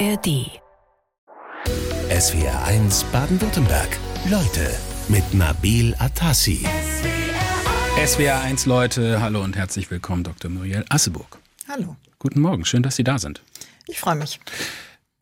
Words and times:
ARD. 0.00 0.50
SWR 2.10 2.64
1 2.64 3.04
Baden-Württemberg. 3.04 3.88
Leute 4.28 4.74
mit 5.08 5.34
Nabil 5.34 5.94
Atassi. 5.98 6.66
SWR 8.04 8.40
1 8.40 8.66
Leute, 8.66 9.20
hallo 9.20 9.42
und 9.42 9.54
herzlich 9.56 9.90
willkommen, 9.92 10.24
Dr. 10.24 10.50
Muriel 10.50 10.84
Asseburg. 10.88 11.38
Hallo. 11.68 11.94
Guten 12.18 12.40
Morgen, 12.40 12.64
schön, 12.64 12.82
dass 12.82 12.96
Sie 12.96 13.04
da 13.04 13.18
sind. 13.18 13.42
Ich 13.86 14.00
freue 14.00 14.16
mich. 14.16 14.40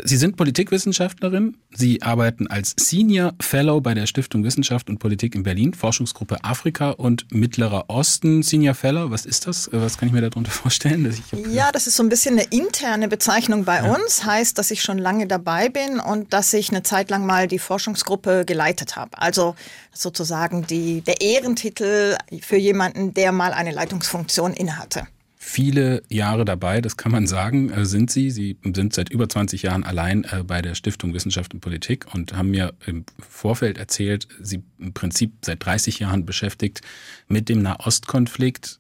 Sie 0.04 0.16
sind 0.16 0.36
Politikwissenschaftlerin. 0.36 1.56
Sie 1.70 2.02
arbeiten 2.02 2.46
als 2.48 2.74
Senior 2.77 3.34
Fellow 3.41 3.80
bei 3.80 3.95
der 3.95 4.06
Stiftung 4.06 4.42
Wissenschaft 4.42 4.91
und 4.91 4.98
Politik 4.98 5.34
in 5.34 5.42
Berlin, 5.42 5.74
Forschungsgruppe 5.74 6.42
Afrika 6.42 6.91
und 6.91 7.32
Mittlerer 7.32 7.84
Osten. 7.88 8.42
Senior 8.42 8.74
Fellow, 8.74 9.10
was 9.10 9.27
ist 9.27 9.46
das? 9.46 9.68
Was 9.70 9.98
kann 9.98 10.09
ich 10.09 10.12
mir 10.12 10.23
darunter 10.23 10.50
vorstellen? 10.50 11.14
ja, 11.50 11.70
das 11.70 11.86
ist 11.86 11.96
so 11.96 12.02
ein 12.02 12.09
bisschen 12.09 12.38
eine 12.38 12.48
interne 12.50 13.06
Bezeichnung 13.06 13.64
bei 13.64 13.77
ja. 13.77 13.95
uns. 13.95 14.24
Heißt, 14.24 14.59
dass 14.59 14.70
ich 14.70 14.83
schon 14.83 14.98
lange 14.98 15.27
dabei 15.27 15.69
bin 15.69 16.00
und 16.00 16.33
dass 16.33 16.52
ich 16.52 16.70
eine 16.70 16.83
Zeit 16.83 17.11
lang 17.11 17.24
mal 17.24 17.47
die 17.47 17.61
Forschungsgruppe 17.61 18.45
geleitet 18.45 18.97
habe. 18.97 19.11
Also 19.19 19.55
sozusagen 19.92 20.66
die, 20.66 21.02
der 21.02 21.20
Ehrentitel 21.20 22.16
für 22.41 22.56
jemanden, 22.56 23.14
der 23.14 23.30
mal 23.30 23.52
eine 23.52 23.72
Leitungsfunktion 23.72 24.55
innehatte 24.55 25.06
viele 25.45 26.05
Jahre 26.09 26.45
dabei, 26.45 26.80
das 26.80 26.96
kann 26.96 27.10
man 27.10 27.27
sagen, 27.27 27.70
äh, 27.70 27.84
sind 27.84 28.12
Sie. 28.12 28.30
Sie 28.30 28.56
sind 28.62 28.95
seit 28.95 29.10
über 29.10 29.28
20 29.28 29.62
Jahren 29.62 29.83
allein 29.83 30.23
äh, 30.24 30.45
bei 30.45 30.62
der 30.62 30.77
Stiftung 30.77 31.12
Wissenschaft 31.14 31.52
und 31.52 31.60
Politik 31.60 32.06
und 32.14 32.34
haben 32.34 32.50
mir 32.50 32.74
im 32.87 33.05
Vorfeld 33.19 33.77
erzählt, 33.77 34.28
Sie 34.41 34.62
im 34.78 34.92
Prinzip 34.95 35.33
seit 35.45 35.64
30 35.64 35.98
Jahren 35.98 36.24
beschäftigt 36.24 36.80
mit 37.27 37.48
dem 37.48 37.60
Nahostkonflikt. 37.60 38.78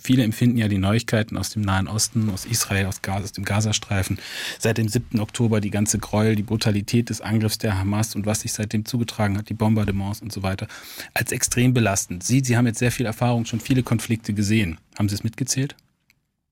Viele 0.00 0.24
empfinden 0.24 0.58
ja 0.58 0.68
die 0.68 0.78
Neuigkeiten 0.78 1.36
aus 1.36 1.50
dem 1.50 1.62
Nahen 1.62 1.86
Osten, 1.86 2.30
aus 2.30 2.44
Israel, 2.44 2.86
aus, 2.86 3.02
Gaza, 3.02 3.24
aus 3.24 3.32
dem 3.32 3.44
Gazastreifen, 3.44 4.18
seit 4.58 4.78
dem 4.78 4.88
7. 4.88 5.20
Oktober 5.20 5.60
die 5.60 5.70
ganze 5.70 5.98
Gräuel, 5.98 6.34
die 6.34 6.42
Brutalität 6.42 7.08
des 7.08 7.20
Angriffs 7.20 7.58
der 7.58 7.78
Hamas 7.78 8.16
und 8.16 8.26
was 8.26 8.40
sich 8.40 8.52
seitdem 8.52 8.84
zugetragen 8.84 9.38
hat, 9.38 9.48
die 9.48 9.54
Bombardements 9.54 10.22
und 10.22 10.32
so 10.32 10.42
weiter, 10.42 10.66
als 11.14 11.30
extrem 11.30 11.72
belastend. 11.72 12.24
Sie, 12.24 12.40
Sie 12.44 12.56
haben 12.56 12.66
jetzt 12.66 12.80
sehr 12.80 12.92
viel 12.92 13.06
Erfahrung, 13.06 13.44
schon 13.44 13.60
viele 13.60 13.82
Konflikte 13.82 14.32
gesehen. 14.32 14.78
Haben 14.98 15.08
Sie 15.08 15.14
es 15.14 15.22
mitgezählt? 15.22 15.76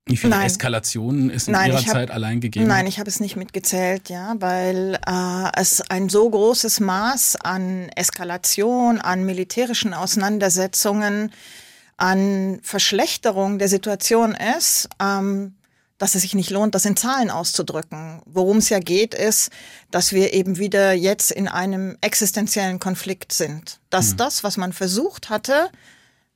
Wie 0.07 0.19
viele 0.19 0.37
nein. 0.37 0.47
Eskalationen 0.47 1.31
es 1.31 1.49
in 1.49 1.53
nein, 1.53 1.71
Ihrer 1.71 1.79
hab, 1.79 1.87
Zeit 1.87 2.11
allein 2.11 2.41
gegeben 2.41 2.67
Nein, 2.67 2.87
ich 2.87 2.99
habe 2.99 3.09
es 3.09 3.21
nicht 3.21 3.37
mitgezählt, 3.37 4.11
ja, 4.11 4.35
weil 4.39 4.99
äh, 5.07 5.61
es 5.61 5.81
ein 5.91 6.11
so 6.11 6.29
großes 6.29 6.81
Maß 6.81 7.37
an 7.37 7.89
Eskalation, 7.97 9.01
an 9.01 9.25
militärischen 9.25 9.95
Auseinandersetzungen, 9.95 11.33
an 11.97 12.61
Verschlechterung 12.63 13.59
der 13.59 13.69
Situation 13.69 14.35
ist, 14.59 14.89
ähm, 15.01 15.55
dass 15.99 16.15
es 16.15 16.23
sich 16.23 16.35
nicht 16.35 16.51
lohnt, 16.51 16.75
das 16.75 16.85
in 16.85 16.97
Zahlen 16.97 17.31
auszudrücken. 17.31 18.21
Worum 18.27 18.59
es 18.59 18.69
ja 18.69 18.81
geht, 18.81 19.15
ist, 19.15 19.51
dass 19.91 20.13
wir 20.13 20.33
eben 20.33 20.59
wieder 20.59 20.93
jetzt 20.93 21.31
in 21.31 21.49
einem 21.49 21.97
existenziellen 22.01 22.81
Konflikt 22.81 23.33
sind. 23.33 23.81
Dass 23.91 24.13
mhm. 24.13 24.17
das, 24.19 24.45
was 24.45 24.57
man 24.57 24.73
versucht 24.73 25.31
hatte, 25.31 25.71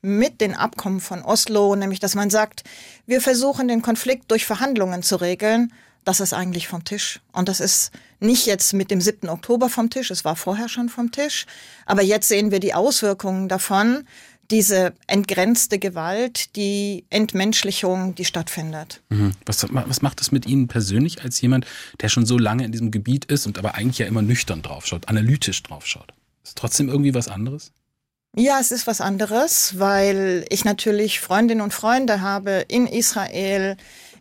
mit 0.01 0.41
den 0.41 0.55
Abkommen 0.55 1.01
von 1.01 1.23
Oslo, 1.23 1.75
nämlich 1.75 1.99
dass 1.99 2.15
man 2.15 2.31
sagt, 2.31 2.63
wir 3.07 3.21
versuchen 3.21 3.67
den 3.67 3.83
Konflikt 3.83 4.31
durch 4.31 4.47
Verhandlungen 4.47 5.03
zu 5.03 5.17
regeln, 5.17 5.73
das 6.05 6.21
ist 6.21 6.33
eigentlich 6.33 6.69
vom 6.69 6.85
Tisch. 6.85 7.21
Und 7.33 7.49
das 7.49 7.61
ist 7.61 7.91
nicht 8.21 8.47
jetzt 8.47 8.73
mit 8.73 8.91
dem 8.91 9.01
7. 9.01 9.29
Oktober 9.29 9.69
vom 9.69 9.91
Tisch, 9.91 10.11
es 10.11 10.25
war 10.25 10.37
vorher 10.37 10.69
schon 10.69 10.89
vom 10.89 11.11
Tisch, 11.11 11.47
aber 11.85 12.03
jetzt 12.03 12.29
sehen 12.29 12.53
wir 12.53 12.61
die 12.61 12.75
Auswirkungen 12.75 13.49
davon, 13.49 14.07
diese 14.51 14.95
entgrenzte 15.07 15.79
Gewalt, 15.79 16.57
die 16.57 17.05
Entmenschlichung, 17.11 18.15
die 18.15 18.25
stattfindet. 18.25 19.03
Mhm. 19.11 19.33
Was, 19.45 19.67
was 19.71 20.03
macht 20.03 20.21
das 20.21 20.33
mit 20.33 20.47
Ihnen 20.47 20.69
persönlich 20.69 21.23
als 21.23 21.41
jemand, 21.41 21.67
der 22.01 22.09
schon 22.09 22.25
so 22.25 22.39
lange 22.39 22.65
in 22.65 22.73
diesem 22.73 22.91
Gebiet 22.91 23.27
ist 23.27 23.47
und 23.47 23.59
aber 23.59 23.75
eigentlich 23.75 23.99
ja 23.99 24.07
immer 24.07 24.23
nüchtern 24.23 24.63
draufschaut, 24.63 25.09
analytisch 25.09 25.63
draufschaut? 25.63 26.13
Ist 26.43 26.57
trotzdem 26.57 26.89
irgendwie 26.89 27.15
was 27.15 27.29
anderes? 27.29 27.73
Ja, 28.37 28.61
es 28.61 28.71
ist 28.71 28.87
was 28.87 29.01
anderes, 29.01 29.79
weil 29.79 30.45
ich 30.51 30.65
natürlich 30.65 31.21
Freundinnen 31.21 31.61
und 31.61 31.75
Freunde 31.75 32.21
habe 32.21 32.65
in 32.69 32.87
Israel, 32.87 33.77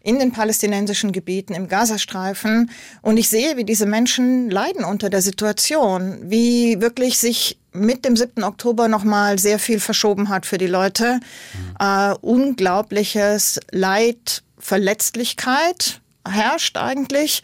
in 0.07 0.19
den 0.19 0.31
palästinensischen 0.31 1.11
Gebieten, 1.11 1.53
im 1.53 1.67
Gazastreifen. 1.67 2.71
Und 3.01 3.17
ich 3.17 3.27
sehe, 3.27 3.57
wie 3.57 3.65
diese 3.65 3.85
Menschen 3.85 4.49
leiden 4.49 4.85
unter 4.85 5.09
der 5.09 5.21
Situation, 5.21 6.19
wie 6.23 6.79
wirklich 6.79 7.17
sich 7.17 7.59
mit 7.73 8.05
dem 8.05 8.15
7. 8.15 8.45
Oktober 8.45 8.87
nochmal 8.87 9.37
sehr 9.37 9.59
viel 9.59 9.81
verschoben 9.81 10.29
hat 10.29 10.45
für 10.45 10.57
die 10.57 10.67
Leute. 10.67 11.19
Mhm. 11.19 11.75
Äh, 11.77 12.13
unglaubliches 12.21 13.59
Leid, 13.71 14.43
Verletzlichkeit 14.57 15.99
herrscht 16.25 16.77
eigentlich. 16.77 17.43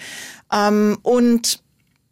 Ähm, 0.49 0.97
und 1.01 1.59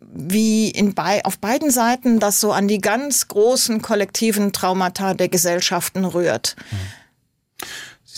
wie 0.02 0.70
in 0.70 0.94
bei, 0.94 1.24
auf 1.24 1.40
beiden 1.40 1.72
Seiten 1.72 2.20
das 2.20 2.42
so 2.42 2.52
an 2.52 2.68
die 2.68 2.80
ganz 2.80 3.30
großen 3.30 3.82
kollektiven 3.82 4.52
Traumata 4.52 5.14
der 5.14 5.30
Gesellschaften 5.30 6.04
rührt. 6.04 6.58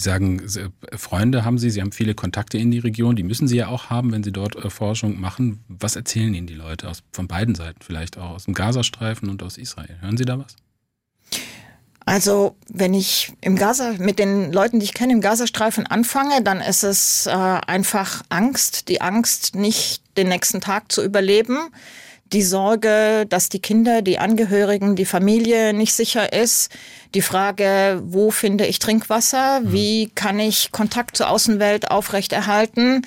Sie 0.03 0.09
sagen, 0.09 0.41
Freunde 0.96 1.46
haben 1.46 1.58
Sie, 1.58 1.69
Sie 1.69 1.81
haben 1.81 1.91
viele 1.91 2.14
Kontakte 2.14 2.58
in 2.58 2.72
die 2.72 2.80
Region, 2.80 3.16
die 3.16 3.24
müssen 3.24 3.47
Sie 3.47 3.58
ja 3.58 3.68
auch 3.68 3.90
haben, 3.90 4.12
wenn 4.12 4.24
Sie 4.24 4.31
dort 4.31 4.56
äh, 4.56 4.69
Forschung 4.69 5.19
machen. 5.19 5.64
Was 5.68 5.96
erzählen 5.96 6.34
Ihnen 6.34 6.47
die 6.47 6.53
Leute 6.53 6.90
aus, 6.90 7.03
von 7.12 7.28
beiden 7.28 7.56
Seiten, 7.56 7.80
vielleicht 7.81 8.18
auch 8.18 8.31
aus 8.31 8.46
dem 8.46 8.53
Gazastreifen 8.53 9.30
und 9.30 9.42
aus 9.42 9.58
Israel? 9.58 9.97
Hören 10.02 10.18
Sie 10.18 10.25
da 10.25 10.40
was? 10.40 10.56
Also 12.06 12.58
wenn 12.68 12.94
ich 12.94 13.31
im 13.40 13.56
Gaza 13.56 13.94
mit 13.97 14.19
den 14.19 14.52
Leuten, 14.52 14.80
die 14.80 14.86
ich 14.86 14.94
kenne, 14.94 15.13
im 15.13 15.22
Gazastreifen 15.22 15.88
anfange, 15.88 16.44
dann 16.44 16.59
ist 16.59 16.84
es 16.84 17.28
äh, 17.28 17.31
einfach 17.31 18.24
Angst, 18.30 18.90
die 18.90 19.02
Angst, 19.02 19.56
nicht 19.56 20.03
den 20.18 20.28
nächsten 20.28 20.59
Tag 20.59 20.92
zu 20.92 21.02
überleben, 21.03 21.58
die 22.34 22.42
Sorge, 22.42 23.26
dass 23.30 23.50
die 23.50 23.60
Kinder, 23.60 24.02
die 24.02 24.18
Angehörigen, 24.18 24.96
die 24.96 25.06
Familie 25.06 25.74
nicht 25.74 25.94
sicher 25.94 26.34
ist, 26.34 26.72
die 27.14 27.22
Frage, 27.22 28.02
wo 28.06 28.32
finde 28.32 28.66
ich 28.66 28.80
Trinkwasser, 28.80 29.62
mhm. 29.62 29.72
wie 29.72 30.12
kann 30.14 30.40
ich 30.40 30.72
Kontakt 30.72 31.16
zur 31.16 31.30
Außenwelt 31.30 31.92
aufrechterhalten 31.92 33.04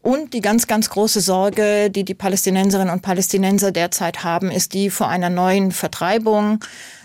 und 0.00 0.34
die 0.34 0.40
ganz, 0.40 0.66
ganz 0.66 0.90
große 0.90 1.20
Sorge, 1.20 1.90
die 1.90 2.04
die 2.04 2.14
Palästinenserinnen 2.14 2.92
und 2.92 3.02
Palästinenser 3.02 3.70
derzeit 3.70 4.24
haben, 4.24 4.50
ist 4.50 4.74
die 4.74 4.90
vor 4.90 5.08
einer 5.08 5.30
neuen 5.30 5.70
Vertreibung 5.70 6.64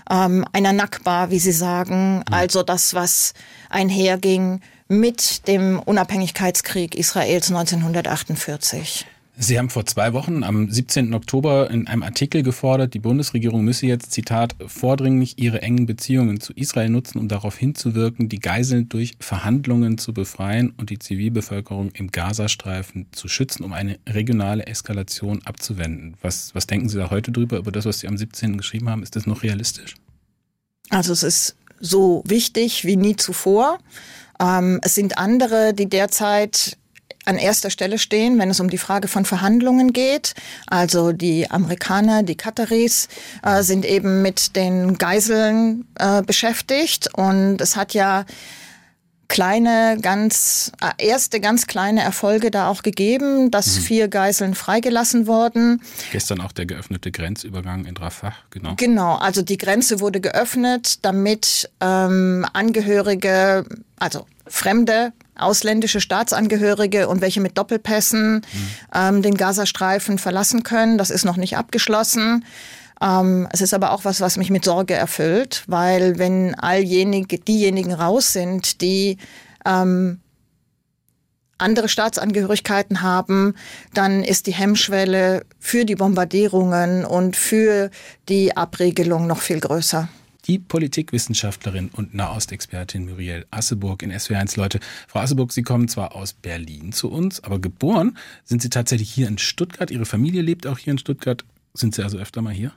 ähm, 0.09 0.45
einer 0.53 0.73
Nakba, 0.73 1.29
wie 1.29 1.39
sie 1.39 1.51
sagen, 1.51 2.17
mhm. 2.17 2.23
also 2.33 2.63
das, 2.63 2.93
was 2.93 3.33
einherging 3.69 4.61
mit 4.87 5.47
dem 5.47 5.79
Unabhängigkeitskrieg 5.79 6.95
Israels 6.95 7.49
1948. 7.49 9.05
Sie 9.39 9.59
haben 9.59 9.69
vor 9.69 9.85
zwei 9.85 10.13
Wochen 10.13 10.43
am 10.43 10.67
17. 10.67 11.13
Oktober 11.13 11.69
in 11.69 11.87
einem 11.87 12.01
Artikel 12.01 12.41
gefordert, 12.41 12.95
die 12.95 12.99
Bundesregierung 12.99 13.63
müsse 13.63 13.85
jetzt, 13.85 14.11
Zitat, 14.11 14.55
vordringlich 14.65 15.37
ihre 15.37 15.61
engen 15.61 15.85
Beziehungen 15.85 16.39
zu 16.39 16.53
Israel 16.53 16.89
nutzen, 16.89 17.19
um 17.19 17.27
darauf 17.27 17.55
hinzuwirken, 17.55 18.29
die 18.29 18.39
Geiseln 18.39 18.89
durch 18.89 19.13
Verhandlungen 19.19 19.99
zu 19.99 20.11
befreien 20.11 20.73
und 20.77 20.89
die 20.89 20.97
Zivilbevölkerung 20.97 21.91
im 21.91 22.09
Gazastreifen 22.09 23.05
zu 23.11 23.27
schützen, 23.27 23.63
um 23.63 23.73
eine 23.73 23.99
regionale 24.09 24.65
Eskalation 24.65 25.43
abzuwenden. 25.45 26.15
Was, 26.23 26.55
was 26.55 26.65
denken 26.65 26.89
Sie 26.89 26.97
da 26.97 27.11
heute 27.11 27.31
drüber, 27.31 27.57
über 27.57 27.71
das, 27.71 27.85
was 27.85 27.99
Sie 27.99 28.07
am 28.07 28.17
17. 28.17 28.57
geschrieben 28.57 28.89
haben? 28.89 29.03
Ist 29.03 29.15
das 29.15 29.27
noch 29.27 29.43
realistisch? 29.43 29.93
Also 30.89 31.13
es 31.13 31.21
ist 31.21 31.55
so 31.79 32.23
wichtig 32.25 32.85
wie 32.85 32.95
nie 32.95 33.15
zuvor. 33.15 33.77
Ähm, 34.39 34.79
es 34.81 34.95
sind 34.95 35.19
andere, 35.19 35.75
die 35.75 35.87
derzeit 35.87 36.75
an 37.27 37.37
erster 37.37 37.69
Stelle 37.69 37.99
stehen, 37.99 38.39
wenn 38.39 38.49
es 38.49 38.59
um 38.59 38.69
die 38.69 38.77
Frage 38.77 39.07
von 39.07 39.25
Verhandlungen 39.25 39.93
geht. 39.93 40.33
Also 40.67 41.11
die 41.11 41.49
Amerikaner, 41.51 42.23
die 42.23 42.35
Kataris 42.35 43.07
äh, 43.43 43.63
sind 43.63 43.85
eben 43.85 44.21
mit 44.21 44.55
den 44.55 44.97
Geiseln 44.97 45.85
äh, 45.99 46.21
beschäftigt 46.21 47.09
und 47.13 47.59
es 47.61 47.75
hat 47.75 47.93
ja 47.93 48.25
kleine, 49.27 49.97
ganz 50.01 50.71
äh, 50.81 51.05
erste 51.05 51.39
ganz 51.39 51.67
kleine 51.67 52.01
Erfolge 52.01 52.51
da 52.51 52.69
auch 52.69 52.81
gegeben, 52.81 53.51
dass 53.51 53.75
mhm. 53.75 53.81
vier 53.81 54.07
Geiseln 54.07 54.55
freigelassen 54.55 55.27
wurden. 55.27 55.81
Gestern 56.11 56.41
auch 56.41 56.51
der 56.51 56.65
geöffnete 56.65 57.11
Grenzübergang 57.11 57.85
in 57.85 57.97
Rafah, 57.97 58.33
genau. 58.51 58.73
Genau, 58.77 59.15
also 59.15 59.41
die 59.41 59.57
Grenze 59.57 59.99
wurde 59.99 60.21
geöffnet, 60.21 60.99
damit 61.03 61.69
ähm, 61.81 62.45
Angehörige, 62.53 63.65
also 63.99 64.25
Fremde 64.47 65.11
ausländische 65.37 66.01
Staatsangehörige 66.01 67.07
und 67.07 67.21
welche 67.21 67.41
mit 67.41 67.57
Doppelpässen 67.57 68.35
mhm. 68.35 68.41
ähm, 68.93 69.21
den 69.21 69.35
Gazastreifen 69.35 70.17
verlassen 70.17 70.63
können. 70.63 70.97
Das 70.97 71.09
ist 71.09 71.25
noch 71.25 71.37
nicht 71.37 71.57
abgeschlossen. 71.57 72.45
Ähm, 73.01 73.47
es 73.51 73.61
ist 73.61 73.73
aber 73.73 73.91
auch 73.91 74.05
was, 74.05 74.21
was 74.21 74.37
mich 74.37 74.49
mit 74.49 74.65
Sorge 74.65 74.95
erfüllt, 74.95 75.63
weil 75.67 76.17
wenn 76.17 76.55
all 76.55 76.79
jenige, 76.79 77.37
diejenigen 77.37 77.93
raus 77.93 78.33
sind, 78.33 78.81
die 78.81 79.17
ähm, 79.65 80.19
andere 81.57 81.89
Staatsangehörigkeiten 81.89 83.01
haben, 83.01 83.55
dann 83.93 84.23
ist 84.23 84.47
die 84.47 84.53
Hemmschwelle 84.53 85.43
für 85.59 85.85
die 85.85 85.95
Bombardierungen 85.95 87.05
und 87.05 87.35
für 87.35 87.89
die 88.29 88.55
Abregelung 88.55 89.27
noch 89.27 89.41
viel 89.41 89.59
größer. 89.59 90.07
Die 90.47 90.59
Politikwissenschaftlerin 90.59 91.89
und 91.89 92.13
Nahostexpertin 92.13 93.05
Muriel 93.05 93.45
Asseburg 93.51 94.01
in 94.03 94.11
SW1. 94.13 94.57
Leute, 94.57 94.79
Frau 95.07 95.19
Asseburg, 95.19 95.51
Sie 95.51 95.63
kommen 95.63 95.87
zwar 95.87 96.15
aus 96.15 96.33
Berlin 96.33 96.93
zu 96.93 97.09
uns, 97.11 97.43
aber 97.43 97.59
geboren 97.59 98.17
sind 98.45 98.61
Sie 98.61 98.69
tatsächlich 98.69 99.11
hier 99.11 99.27
in 99.27 99.37
Stuttgart. 99.37 99.91
Ihre 99.91 100.05
Familie 100.05 100.41
lebt 100.41 100.65
auch 100.67 100.77
hier 100.77 100.91
in 100.91 100.97
Stuttgart. 100.97 101.43
Sind 101.73 101.95
Sie 101.95 102.03
also 102.03 102.17
öfter 102.17 102.41
mal 102.41 102.53
hier? 102.53 102.71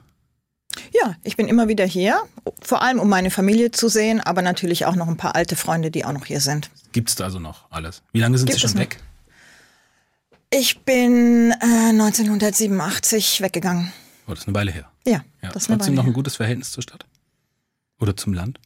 Ja, 0.93 1.15
ich 1.23 1.35
bin 1.37 1.47
immer 1.47 1.67
wieder 1.67 1.85
hier, 1.85 2.21
vor 2.61 2.81
allem 2.81 2.99
um 2.99 3.09
meine 3.09 3.29
Familie 3.31 3.71
zu 3.71 3.89
sehen, 3.89 4.21
aber 4.21 4.41
natürlich 4.41 4.85
auch 4.85 4.95
noch 4.95 5.07
ein 5.07 5.17
paar 5.17 5.35
alte 5.35 5.55
Freunde, 5.55 5.91
die 5.91 6.05
auch 6.05 6.13
noch 6.13 6.25
hier 6.25 6.39
sind. 6.39 6.69
Gibt 6.91 7.09
es 7.09 7.15
da 7.15 7.25
also 7.25 7.39
noch 7.39 7.69
alles? 7.71 8.03
Wie 8.13 8.19
lange 8.19 8.37
sind 8.37 8.47
Gibt 8.49 8.61
Sie 8.61 8.67
schon 8.67 8.77
weg? 8.79 8.97
Ich 10.53 10.79
bin 10.81 11.51
äh, 11.61 11.89
1987 11.91 13.41
weggegangen. 13.41 13.91
Oh, 14.27 14.31
das 14.31 14.39
ist 14.41 14.47
eine 14.47 14.55
Weile 14.55 14.71
her. 14.71 14.89
Ja, 15.05 15.23
Ja. 15.41 15.49
das 15.51 15.63
ist 15.63 15.69
eine 15.69 15.77
Trotzdem 15.77 15.93
Weile 15.93 16.03
noch 16.03 16.05
ein 16.07 16.13
gutes 16.13 16.35
Verhältnis 16.35 16.71
zur 16.71 16.83
Stadt? 16.83 17.05
Oder 18.01 18.17
zum 18.17 18.33
Land? 18.33 18.59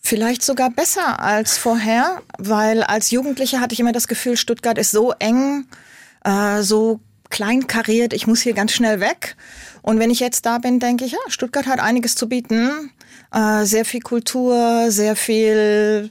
Vielleicht 0.00 0.42
sogar 0.42 0.70
besser 0.70 1.20
als 1.20 1.56
vorher, 1.56 2.20
weil 2.38 2.82
als 2.82 3.10
Jugendliche 3.10 3.60
hatte 3.60 3.72
ich 3.72 3.80
immer 3.80 3.92
das 3.92 4.06
Gefühl, 4.06 4.36
Stuttgart 4.36 4.76
ist 4.76 4.90
so 4.90 5.12
eng, 5.18 5.66
äh, 6.24 6.60
so 6.62 7.00
kleinkariert, 7.30 8.12
ich 8.12 8.26
muss 8.26 8.42
hier 8.42 8.52
ganz 8.52 8.72
schnell 8.72 9.00
weg. 9.00 9.36
Und 9.80 9.98
wenn 9.98 10.10
ich 10.10 10.20
jetzt 10.20 10.44
da 10.44 10.58
bin, 10.58 10.78
denke 10.78 11.06
ich, 11.06 11.12
ja, 11.12 11.18
Stuttgart 11.28 11.66
hat 11.66 11.80
einiges 11.80 12.14
zu 12.14 12.28
bieten. 12.28 12.90
Äh, 13.32 13.64
sehr 13.64 13.86
viel 13.86 14.00
Kultur, 14.00 14.90
sehr 14.90 15.16
viel 15.16 16.10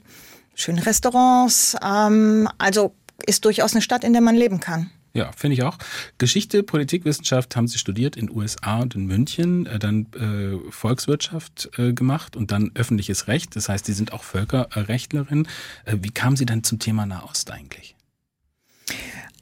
schöne 0.54 0.84
Restaurants. 0.84 1.76
Ähm, 1.82 2.48
also 2.58 2.94
ist 3.24 3.44
durchaus 3.44 3.72
eine 3.72 3.82
Stadt, 3.82 4.04
in 4.04 4.12
der 4.12 4.22
man 4.22 4.34
leben 4.34 4.58
kann. 4.58 4.90
Ja, 5.16 5.30
finde 5.36 5.54
ich 5.54 5.62
auch. 5.62 5.78
Geschichte, 6.18 6.64
Politikwissenschaft 6.64 7.54
haben 7.54 7.68
Sie 7.68 7.78
studiert 7.78 8.16
in 8.16 8.28
USA 8.28 8.80
und 8.80 8.96
in 8.96 9.06
München, 9.06 9.64
äh, 9.66 9.78
dann 9.78 10.06
äh, 10.14 10.72
Volkswirtschaft 10.72 11.70
äh, 11.78 11.92
gemacht 11.92 12.34
und 12.34 12.50
dann 12.50 12.72
öffentliches 12.74 13.28
Recht. 13.28 13.54
Das 13.54 13.68
heißt, 13.68 13.86
Sie 13.86 13.92
sind 13.92 14.12
auch 14.12 14.24
Völkerrechtlerin. 14.24 15.46
Äh, 15.84 15.98
wie 16.00 16.10
kamen 16.10 16.34
Sie 16.34 16.46
dann 16.46 16.64
zum 16.64 16.80
Thema 16.80 17.06
Nahost 17.06 17.52
eigentlich? 17.52 17.94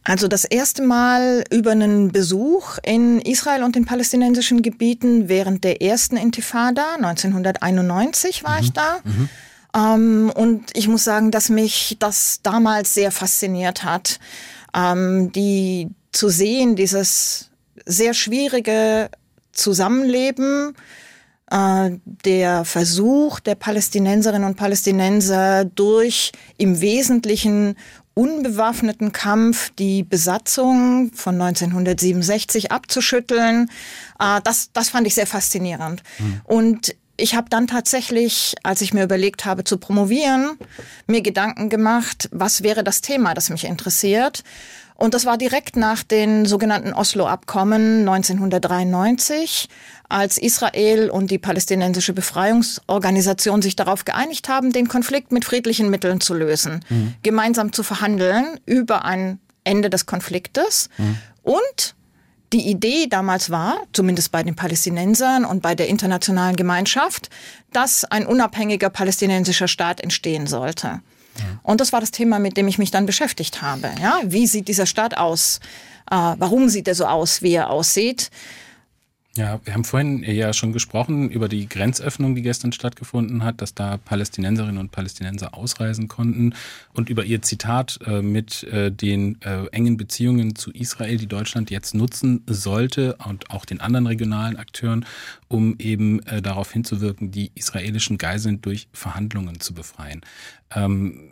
Also 0.05 0.29
das 0.29 0.45
erste 0.45 0.83
Mal 0.83 1.45
über 1.51 1.71
einen 1.71 2.13
Besuch 2.13 2.77
in 2.83 3.21
Israel 3.21 3.63
und 3.63 3.75
den 3.75 3.87
palästinensischen 3.87 4.61
Gebieten 4.61 5.31
während 5.31 5.65
der 5.65 5.81
ersten 5.81 6.17
Intifada, 6.17 6.97
1991 6.97 8.45
war 8.45 8.61
ich 8.61 8.73
da. 8.73 8.99
Ähm, 9.75 10.31
und 10.35 10.77
ich 10.77 10.89
muss 10.89 11.05
sagen, 11.05 11.31
dass 11.31 11.49
mich 11.49 11.97
das 11.99 12.41
damals 12.43 12.95
sehr 12.95 13.13
fasziniert 13.13 13.85
hat, 13.85 14.19
ähm, 14.75 15.33
die 15.33 15.89
zu 16.13 16.29
sehen, 16.29 16.77
dieses 16.77 17.51
sehr 17.87 18.15
schwierige 18.15 19.11
Zusammenleben, 19.53 20.75
äh, 21.51 21.91
der 22.05 22.65
Versuch 22.65 23.41
der 23.41 23.55
Palästinenserinnen 23.55 24.49
und 24.49 24.57
Palästinenser 24.57 25.65
durch 25.65 26.33
im 26.57 26.81
Wesentlichen 26.81 27.77
unbewaffneten 28.15 29.13
Kampf 29.13 29.71
die 29.79 30.03
Besatzung 30.03 31.13
von 31.15 31.41
1967 31.41 32.71
abzuschütteln, 32.71 33.71
äh, 34.19 34.41
das, 34.45 34.71
das 34.73 34.91
fand 34.91 35.07
ich 35.07 35.15
sehr 35.15 35.27
faszinierend. 35.27 36.03
Und 36.45 36.95
ich 37.23 37.37
habe 37.37 37.49
dann 37.49 37.69
tatsächlich, 37.69 38.57
als 38.65 38.81
ich 38.81 38.93
mir 38.93 39.05
überlegt 39.05 39.45
habe 39.45 39.63
zu 39.63 39.79
promovieren, 39.79 40.59
mir 41.07 41.23
Gedanken 41.23 41.69
gemacht, 41.69 42.29
was 42.33 42.65
wäre 42.65 42.83
das 42.83 43.01
Thema, 43.01 43.33
das 43.33 43.49
mich 43.49 43.65
interessiert. 43.65 44.43
Und 44.97 45.15
das 45.15 45.25
war 45.25 45.39
direkt 45.39 45.77
nach 45.77 46.03
den 46.03 46.47
sogenannten 46.47 46.93
Oslo-Abkommen 46.93 48.01
1993, 48.01 49.69
als 50.09 50.37
Israel 50.37 51.11
und 51.11 51.31
die 51.31 51.39
palästinensische 51.39 52.13
Befreiungsorganisation 52.13 53.63
sich 53.63 53.77
darauf 53.77 54.05
geeinigt 54.05 54.49
haben, 54.49 54.73
den 54.73 54.89
Konflikt 54.89 55.31
mit 55.31 55.45
friedlichen 55.45 55.91
Mitteln 55.91 56.21
zu 56.21 56.35
lösen, 56.35 56.85
gemeinsam 57.23 57.73
zu 57.73 57.85
verhandeln 57.85 58.59
über 58.67 59.05
ein 59.05 59.39
Ende 59.63 59.91
des 59.91 60.07
Konfliktes. 60.07 60.91
Und 61.43 61.95
die 62.53 62.69
Idee 62.69 63.07
damals 63.09 63.51
war, 63.51 63.79
zumindest 63.93 64.31
bei 64.33 64.43
den 64.43 64.55
Palästinensern 64.55 65.45
und 65.45 65.63
bei 65.63 65.75
der 65.75 65.89
internationalen 65.89 66.57
Gemeinschaft, 66.57 67.31
dass 67.73 68.05
ein 68.05 68.27
unabhängiger 68.27 68.91
palästinensischer 68.91 69.69
Staat 69.69 70.01
entstehen 70.01 70.47
sollte. 70.47 71.01
Und 71.63 71.81
das 71.81 71.93
war 71.93 72.01
das 72.01 72.11
Thema, 72.11 72.39
mit 72.39 72.57
dem 72.57 72.69
ich 72.69 72.79
mich 72.79 72.91
dann 72.91 73.07
beschäftigt 73.07 73.63
habe. 73.63 73.91
Ja, 74.03 74.21
wie 74.25 74.47
sieht 74.47 74.69
dieser 74.69 74.87
Staat 74.87 75.17
aus? 75.17 75.61
Äh, 76.11 76.15
warum 76.15 76.69
sieht 76.69 76.89
er 76.89 76.95
so 76.95 77.07
aus, 77.07 77.43
wie 77.43 77.55
er 77.55 77.71
aussieht? 77.71 78.31
Ja, 79.35 79.61
wir 79.65 79.73
haben 79.73 79.85
vorhin 79.85 80.23
ja 80.25 80.53
schon 80.53 80.75
gesprochen 80.75 81.31
über 81.31 81.49
die 81.49 81.67
Grenzöffnung, 81.67 82.35
die 82.35 82.43
gestern 82.43 82.71
stattgefunden 82.73 83.43
hat, 83.45 83.63
dass 83.63 83.75
da 83.75 83.97
Palästinenserinnen 83.97 84.77
und 84.77 84.93
Palästinenser 84.93 85.55
ausreisen 85.55 86.07
konnten 86.07 86.55
und 86.93 87.09
über 87.09 87.25
ihr 87.25 87.41
Zitat 87.41 87.99
äh, 88.07 88.21
mit 88.21 88.63
äh, 88.65 88.93
den 88.93 89.41
äh, 89.41 89.65
engen 89.69 89.97
Beziehungen 89.97 90.55
zu 90.55 90.71
Israel, 90.73 91.17
die 91.17 91.29
Deutschland 91.29 91.71
jetzt 91.71 91.95
nutzen 91.95 92.45
sollte 92.47 93.17
und 93.27 93.51
auch 93.51 93.65
den 93.65 93.81
anderen 93.81 94.07
regionalen 94.07 94.59
Akteuren, 94.59 95.07
um 95.49 95.77
eben 95.79 96.21
äh, 96.27 96.43
darauf 96.43 96.71
hinzuwirken, 96.71 97.31
die 97.31 97.53
israelischen 97.55 98.19
Geiseln 98.19 98.61
durch 98.61 98.89
Verhandlungen 98.93 99.61
zu 99.61 99.73
befreien. 99.73 100.21
Ähm, 100.75 101.32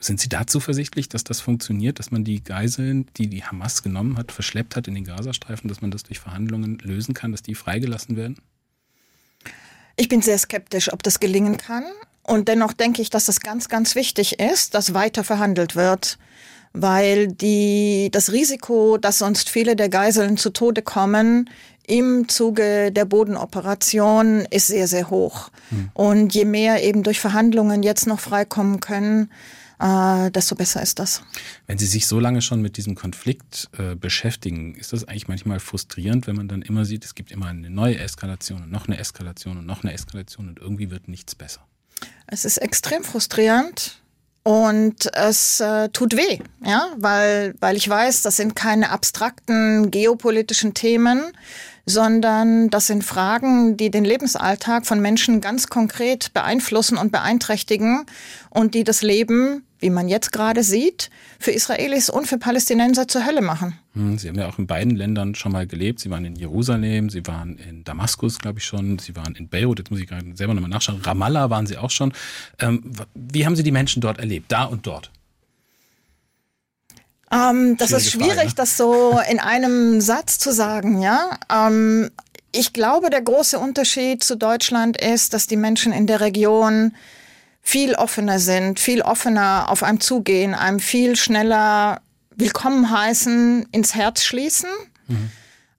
sind 0.00 0.20
Sie 0.20 0.28
da 0.28 0.46
zuversichtlich, 0.46 1.08
dass 1.08 1.24
das 1.24 1.40
funktioniert, 1.40 1.98
dass 1.98 2.10
man 2.10 2.22
die 2.22 2.42
Geiseln, 2.42 3.06
die 3.16 3.26
die 3.26 3.42
Hamas 3.42 3.82
genommen 3.82 4.16
hat, 4.16 4.30
verschleppt 4.30 4.76
hat 4.76 4.86
in 4.86 4.94
den 4.94 5.04
Gazastreifen, 5.04 5.68
dass 5.68 5.80
man 5.80 5.90
das 5.90 6.04
durch 6.04 6.20
Verhandlungen 6.20 6.78
lösen 6.78 7.14
kann, 7.14 7.32
dass 7.32 7.42
die 7.42 7.56
freigelassen 7.56 8.16
werden? 8.16 8.36
Ich 9.96 10.08
bin 10.08 10.22
sehr 10.22 10.38
skeptisch, 10.38 10.92
ob 10.92 11.02
das 11.02 11.18
gelingen 11.18 11.56
kann. 11.56 11.84
Und 12.22 12.46
dennoch 12.46 12.72
denke 12.72 13.02
ich, 13.02 13.10
dass 13.10 13.26
es 13.26 13.40
ganz, 13.40 13.68
ganz 13.68 13.94
wichtig 13.96 14.38
ist, 14.38 14.74
dass 14.74 14.94
weiter 14.94 15.24
verhandelt 15.24 15.74
wird, 15.74 16.18
weil 16.72 17.28
die, 17.28 18.10
das 18.12 18.30
Risiko, 18.30 18.98
dass 18.98 19.18
sonst 19.18 19.48
viele 19.48 19.74
der 19.74 19.88
Geiseln 19.88 20.36
zu 20.36 20.50
Tode 20.50 20.82
kommen, 20.82 21.50
im 21.88 22.28
Zuge 22.28 22.92
der 22.92 23.06
Bodenoperation 23.06 24.46
ist 24.50 24.66
sehr, 24.66 24.86
sehr 24.86 25.10
hoch. 25.10 25.48
Und 25.94 26.34
je 26.34 26.44
mehr 26.44 26.84
eben 26.84 27.02
durch 27.02 27.18
Verhandlungen 27.18 27.82
jetzt 27.82 28.06
noch 28.06 28.20
freikommen 28.20 28.80
können, 28.80 29.30
äh, 29.80 30.30
desto 30.30 30.54
besser 30.54 30.82
ist 30.82 30.98
das. 30.98 31.22
Wenn 31.66 31.78
Sie 31.78 31.86
sich 31.86 32.06
so 32.06 32.18
lange 32.18 32.42
schon 32.42 32.62
mit 32.62 32.76
diesem 32.76 32.94
Konflikt 32.94 33.68
äh, 33.78 33.94
beschäftigen, 33.94 34.74
ist 34.74 34.92
das 34.92 35.06
eigentlich 35.06 35.28
manchmal 35.28 35.60
frustrierend, 35.60 36.26
wenn 36.26 36.36
man 36.36 36.48
dann 36.48 36.62
immer 36.62 36.84
sieht, 36.84 37.04
es 37.04 37.14
gibt 37.14 37.30
immer 37.30 37.46
eine 37.46 37.70
neue 37.70 37.98
Eskalation 37.98 38.62
und 38.64 38.70
noch 38.70 38.88
eine 38.88 38.98
Eskalation 38.98 39.58
und 39.58 39.66
noch 39.66 39.84
eine 39.84 39.92
Eskalation 39.92 40.48
und 40.48 40.58
irgendwie 40.58 40.90
wird 40.90 41.08
nichts 41.08 41.34
besser. 41.34 41.60
Es 42.26 42.44
ist 42.44 42.58
extrem 42.58 43.04
frustrierend 43.04 44.00
und 44.42 45.14
es 45.14 45.60
äh, 45.60 45.88
tut 45.90 46.16
weh, 46.16 46.38
ja, 46.64 46.86
weil, 46.96 47.54
weil 47.60 47.76
ich 47.76 47.88
weiß, 47.88 48.22
das 48.22 48.36
sind 48.36 48.56
keine 48.56 48.90
abstrakten 48.90 49.90
geopolitischen 49.90 50.74
Themen, 50.74 51.22
sondern 51.84 52.70
das 52.70 52.86
sind 52.86 53.04
Fragen, 53.04 53.76
die 53.76 53.90
den 53.90 54.04
Lebensalltag 54.04 54.86
von 54.86 55.00
Menschen 55.00 55.40
ganz 55.40 55.68
konkret 55.68 56.32
beeinflussen 56.34 56.98
und 56.98 57.12
beeinträchtigen 57.12 58.06
und 58.50 58.74
die 58.74 58.84
das 58.84 59.02
Leben, 59.02 59.64
wie 59.80 59.90
man 59.90 60.08
jetzt 60.08 60.32
gerade 60.32 60.62
sieht, 60.62 61.10
für 61.38 61.52
Israelis 61.52 62.10
und 62.10 62.26
für 62.26 62.38
Palästinenser 62.38 63.08
zur 63.08 63.26
Hölle 63.26 63.40
machen. 63.40 63.78
Hm, 63.94 64.18
Sie 64.18 64.28
haben 64.28 64.38
ja 64.38 64.48
auch 64.48 64.58
in 64.58 64.66
beiden 64.66 64.96
Ländern 64.96 65.34
schon 65.34 65.52
mal 65.52 65.66
gelebt. 65.66 66.00
Sie 66.00 66.10
waren 66.10 66.24
in 66.24 66.36
Jerusalem, 66.36 67.10
Sie 67.10 67.26
waren 67.26 67.58
in 67.58 67.84
Damaskus, 67.84 68.38
glaube 68.38 68.58
ich 68.58 68.64
schon, 68.64 68.98
Sie 68.98 69.14
waren 69.16 69.34
in 69.34 69.48
Beirut, 69.48 69.78
jetzt 69.78 69.90
muss 69.90 70.00
ich 70.00 70.08
gerade 70.08 70.24
selber 70.34 70.54
nochmal 70.54 70.70
nachschauen. 70.70 71.00
Ramallah 71.00 71.50
waren 71.50 71.66
Sie 71.66 71.76
auch 71.76 71.90
schon. 71.90 72.12
Ähm, 72.58 72.92
wie 73.14 73.46
haben 73.46 73.56
Sie 73.56 73.62
die 73.62 73.72
Menschen 73.72 74.00
dort 74.00 74.18
erlebt, 74.18 74.50
da 74.50 74.64
und 74.64 74.86
dort? 74.86 75.10
Ähm, 77.30 77.76
das 77.76 77.92
ist 77.92 78.10
schwierig, 78.10 78.34
Frage, 78.34 78.48
ne? 78.48 78.54
das 78.56 78.76
so 78.76 79.20
in 79.30 79.38
einem 79.38 80.00
Satz 80.00 80.38
zu 80.38 80.52
sagen, 80.52 81.02
ja. 81.02 81.38
Ähm, 81.52 82.10
ich 82.52 82.72
glaube, 82.72 83.10
der 83.10 83.20
große 83.20 83.58
Unterschied 83.58 84.24
zu 84.24 84.36
Deutschland 84.36 84.98
ist, 84.98 85.34
dass 85.34 85.46
die 85.46 85.56
Menschen 85.56 85.92
in 85.92 86.06
der 86.06 86.20
Region 86.20 86.92
viel 87.68 87.96
offener 87.96 88.38
sind, 88.38 88.80
viel 88.80 89.02
offener 89.02 89.66
auf 89.68 89.82
einem 89.82 90.00
zugehen, 90.00 90.54
einem 90.54 90.80
viel 90.80 91.16
schneller 91.16 92.00
willkommen 92.34 92.90
heißen, 92.90 93.68
ins 93.72 93.94
Herz 93.94 94.22
schließen 94.22 94.70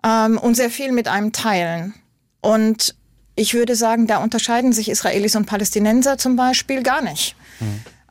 ähm, 0.05 0.37
und 0.37 0.53
sehr 0.53 0.69
viel 0.69 0.91
mit 0.91 1.07
einem 1.07 1.31
teilen. 1.31 1.95
Und 2.41 2.93
ich 3.33 3.55
würde 3.55 3.75
sagen, 3.75 4.05
da 4.05 4.17
unterscheiden 4.17 4.71
sich 4.71 4.87
Israelis 4.87 5.35
und 5.35 5.47
Palästinenser 5.47 6.19
zum 6.19 6.35
Beispiel 6.35 6.83
gar 6.83 7.01
nicht. 7.01 7.35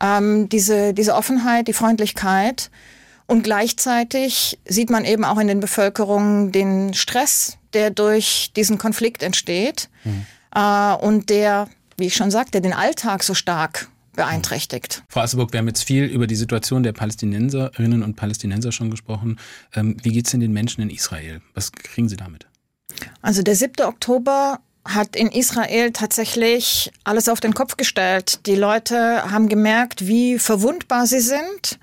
Ähm, 0.00 0.49
diese, 0.49 0.92
diese 0.92 1.14
Offenheit, 1.14 1.68
die 1.68 1.73
Freundlichkeit. 1.73 2.70
Und 3.28 3.44
gleichzeitig 3.44 4.58
sieht 4.64 4.90
man 4.90 5.04
eben 5.04 5.25
auch 5.25 5.38
in 5.38 5.47
den 5.47 5.61
Bevölkerungen 5.61 6.50
den 6.50 6.94
Stress, 6.94 7.58
der 7.75 7.90
durch 7.90 8.50
diesen 8.56 8.76
Konflikt 8.76 9.23
entsteht 9.23 9.88
äh, 10.52 10.94
und 10.94 11.30
der, 11.30 11.68
wie 11.99 12.07
ich 12.07 12.14
schon 12.14 12.31
sagte, 12.31 12.61
den 12.61 12.73
Alltag 12.73 13.23
so 13.23 13.35
stark 13.35 13.88
beeinträchtigt. 14.14 15.05
Frau 15.09 15.21
Asseburg, 15.21 15.52
wir 15.52 15.59
haben 15.59 15.69
jetzt 15.69 15.85
viel 15.85 16.05
über 16.05 16.26
die 16.26 16.35
Situation 16.35 16.83
der 16.83 16.93
Palästinenserinnen 16.93 18.02
und 18.02 18.17
Palästinenser 18.17 18.73
schon 18.73 18.90
gesprochen. 18.90 19.38
Ähm, 19.75 19.97
wie 20.02 20.11
geht 20.11 20.26
es 20.26 20.33
denn 20.33 20.40
den 20.40 20.52
Menschen 20.52 20.83
in 20.83 20.90
Israel? 20.90 21.40
Was 21.55 21.71
kriegen 21.73 22.09
Sie 22.09 22.17
damit? 22.17 22.47
Also 23.23 23.43
der 23.43 23.55
7. 23.55 23.85
Oktober 23.85 24.59
hat 24.85 25.14
in 25.14 25.28
Israel 25.28 25.93
tatsächlich 25.93 26.90
alles 27.05 27.28
auf 27.28 27.40
den 27.40 27.55
Kopf 27.55 27.76
gestellt. 27.76 28.47
Die 28.47 28.55
Leute 28.55 29.31
haben 29.31 29.49
gemerkt, 29.49 30.07
wie 30.07 30.38
verwundbar 30.38 31.07
sie 31.07 31.21
sind. 31.21 31.78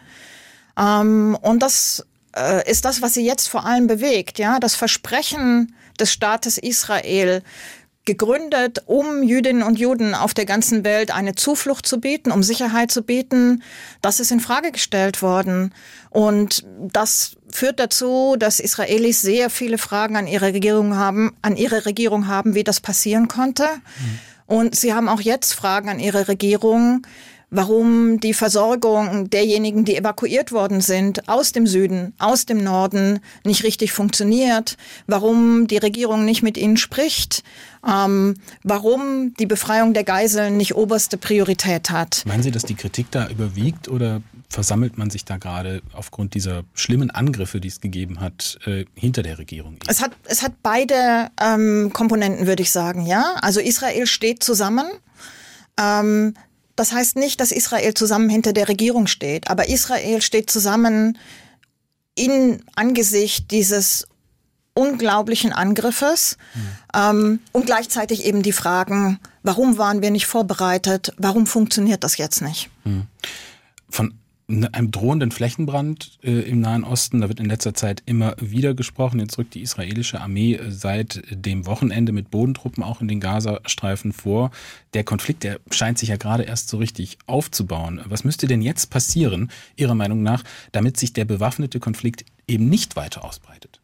Ähm, 0.77 1.37
und 1.41 1.61
das 1.61 2.05
äh, 2.35 2.69
ist 2.69 2.83
das, 2.85 3.01
was 3.01 3.13
sie 3.13 3.25
jetzt 3.25 3.47
vor 3.47 3.65
allem 3.65 3.87
bewegt. 3.87 4.39
Ja, 4.39 4.59
das 4.59 4.75
Versprechen 4.75 5.75
des 5.99 6.11
Staates 6.11 6.57
Israel, 6.57 7.43
gegründet, 8.05 8.83
um 8.85 9.23
Jüdinnen 9.23 9.63
und 9.63 9.79
Juden 9.79 10.13
auf 10.13 10.33
der 10.33 10.45
ganzen 10.45 10.83
Welt 10.83 11.11
eine 11.11 11.35
Zuflucht 11.35 11.85
zu 11.85 11.99
bieten, 11.99 12.31
um 12.31 12.43
Sicherheit 12.43 12.91
zu 12.91 13.01
bieten. 13.01 13.63
Das 14.01 14.19
ist 14.19 14.31
in 14.31 14.39
Frage 14.39 14.71
gestellt 14.71 15.21
worden. 15.21 15.73
Und 16.11 16.65
das 16.79 17.35
führt 17.49 17.79
dazu, 17.79 18.35
dass 18.37 18.59
Israelis 18.59 19.21
sehr 19.21 19.49
viele 19.49 19.77
Fragen 19.77 20.15
an 20.15 20.27
ihre 20.27 20.53
Regierung 20.53 20.95
haben, 20.95 21.35
an 21.41 21.57
ihre 21.57 21.85
Regierung 21.85 22.27
haben, 22.27 22.55
wie 22.55 22.63
das 22.63 22.79
passieren 22.79 23.27
konnte. 23.27 23.63
Mhm. 23.63 24.19
Und 24.47 24.75
sie 24.75 24.93
haben 24.93 25.09
auch 25.09 25.21
jetzt 25.21 25.53
Fragen 25.53 25.89
an 25.89 25.99
ihre 25.99 26.27
Regierung, 26.27 27.01
warum 27.55 28.19
die 28.19 28.33
Versorgung 28.33 29.29
derjenigen, 29.29 29.85
die 29.85 29.95
evakuiert 29.95 30.51
worden 30.51 30.81
sind, 30.81 31.29
aus 31.29 31.53
dem 31.53 31.67
Süden, 31.67 32.13
aus 32.19 32.45
dem 32.45 32.57
Norden, 32.63 33.19
nicht 33.45 33.63
richtig 33.63 33.93
funktioniert, 33.93 34.77
warum 35.07 35.67
die 35.67 35.77
Regierung 35.77 36.25
nicht 36.25 36.43
mit 36.43 36.57
ihnen 36.57 36.75
spricht, 36.75 37.43
ähm, 37.87 38.35
warum 38.63 39.33
die 39.39 39.45
Befreiung 39.45 39.93
der 39.93 40.03
Geiseln 40.03 40.57
nicht 40.57 40.75
oberste 40.75 41.17
Priorität 41.17 41.91
hat. 41.91 42.23
Meinen 42.25 42.43
Sie, 42.43 42.51
dass 42.51 42.63
die 42.63 42.75
Kritik 42.75 43.09
da 43.11 43.29
überwiegt 43.29 43.87
oder 43.87 44.21
versammelt 44.49 44.97
man 44.97 45.09
sich 45.09 45.23
da 45.23 45.37
gerade 45.37 45.81
aufgrund 45.93 46.33
dieser 46.33 46.63
schlimmen 46.73 47.09
Angriffe, 47.09 47.61
die 47.61 47.69
es 47.69 47.79
gegeben 47.79 48.19
hat, 48.19 48.57
äh, 48.65 48.85
hinter 48.95 49.23
der 49.23 49.37
Regierung? 49.37 49.77
Es 49.87 50.01
hat, 50.01 50.11
es 50.25 50.43
hat 50.43 50.53
beide 50.61 51.29
ähm, 51.41 51.91
Komponenten, 51.93 52.47
würde 52.47 52.63
ich 52.63 52.71
sagen, 52.71 53.05
ja. 53.05 53.35
Also 53.41 53.61
Israel 53.61 54.07
steht 54.07 54.43
zusammen. 54.43 54.87
Ähm, 55.77 56.35
das 56.75 56.91
heißt 56.91 57.15
nicht, 57.15 57.39
dass 57.39 57.51
Israel 57.51 57.93
zusammen 57.93 58.29
hinter 58.29 58.53
der 58.53 58.67
Regierung 58.67 59.07
steht, 59.07 59.49
aber 59.49 59.69
Israel 59.69 60.21
steht 60.21 60.49
zusammen 60.49 61.17
in 62.15 62.63
Angesicht 62.75 63.51
dieses 63.51 64.07
unglaublichen 64.73 65.53
Angriffes 65.53 66.37
mhm. 66.53 66.61
ähm, 66.93 67.39
und 67.53 67.65
gleichzeitig 67.65 68.25
eben 68.25 68.41
die 68.41 68.51
Fragen, 68.51 69.19
warum 69.41 69.77
waren 69.77 70.01
wir 70.01 70.11
nicht 70.11 70.27
vorbereitet, 70.27 71.13
warum 71.17 71.47
funktioniert 71.47 72.03
das 72.03 72.17
jetzt 72.17 72.41
nicht? 72.41 72.69
Mhm. 72.83 73.07
Von 73.89 74.13
einem 74.47 74.91
drohenden 74.91 75.31
Flächenbrand 75.31 76.19
äh, 76.23 76.41
im 76.41 76.59
Nahen 76.59 76.83
Osten. 76.83 77.21
Da 77.21 77.29
wird 77.29 77.39
in 77.39 77.47
letzter 77.47 77.73
Zeit 77.73 78.03
immer 78.05 78.35
wieder 78.39 78.75
gesprochen. 78.75 79.19
Jetzt 79.19 79.37
rückt 79.37 79.55
die 79.55 79.61
israelische 79.61 80.21
Armee 80.21 80.55
äh, 80.55 80.71
seit 80.71 81.23
dem 81.31 81.65
Wochenende 81.65 82.11
mit 82.11 82.29
Bodentruppen 82.29 82.83
auch 82.83 83.01
in 83.01 83.07
den 83.07 83.19
Gazastreifen 83.19 84.13
vor. 84.13 84.51
Der 84.93 85.03
Konflikt, 85.03 85.43
der 85.43 85.59
scheint 85.71 85.97
sich 85.97 86.09
ja 86.09 86.17
gerade 86.17 86.43
erst 86.43 86.69
so 86.69 86.77
richtig 86.77 87.17
aufzubauen. 87.25 88.01
Was 88.05 88.23
müsste 88.23 88.45
denn 88.45 88.61
jetzt 88.61 88.91
passieren, 88.91 89.49
Ihrer 89.75 89.95
Meinung 89.95 90.21
nach, 90.21 90.43
damit 90.71 90.97
sich 90.97 91.13
der 91.13 91.25
bewaffnete 91.25 91.79
Konflikt 91.79 92.25
eben 92.47 92.69
nicht 92.69 92.95
weiter 92.95 93.25
ausbreitet? 93.25 93.81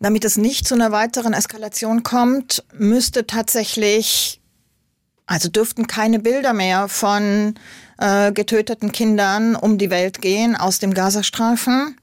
Damit 0.00 0.24
es 0.24 0.36
nicht 0.36 0.66
zu 0.66 0.74
einer 0.74 0.92
weiteren 0.92 1.34
Eskalation 1.34 2.02
kommt, 2.02 2.64
müsste 2.72 3.26
tatsächlich, 3.26 4.40
also 5.26 5.48
dürften 5.48 5.86
keine 5.86 6.18
Bilder 6.18 6.54
mehr 6.54 6.88
von 6.88 7.54
äh, 8.00 8.32
getöteten 8.32 8.92
Kindern 8.92 9.54
um 9.54 9.78
die 9.78 9.90
Welt 9.90 10.20
gehen 10.20 10.56
aus 10.56 10.78
dem 10.78 10.94
Gazastreifen. 10.94 11.96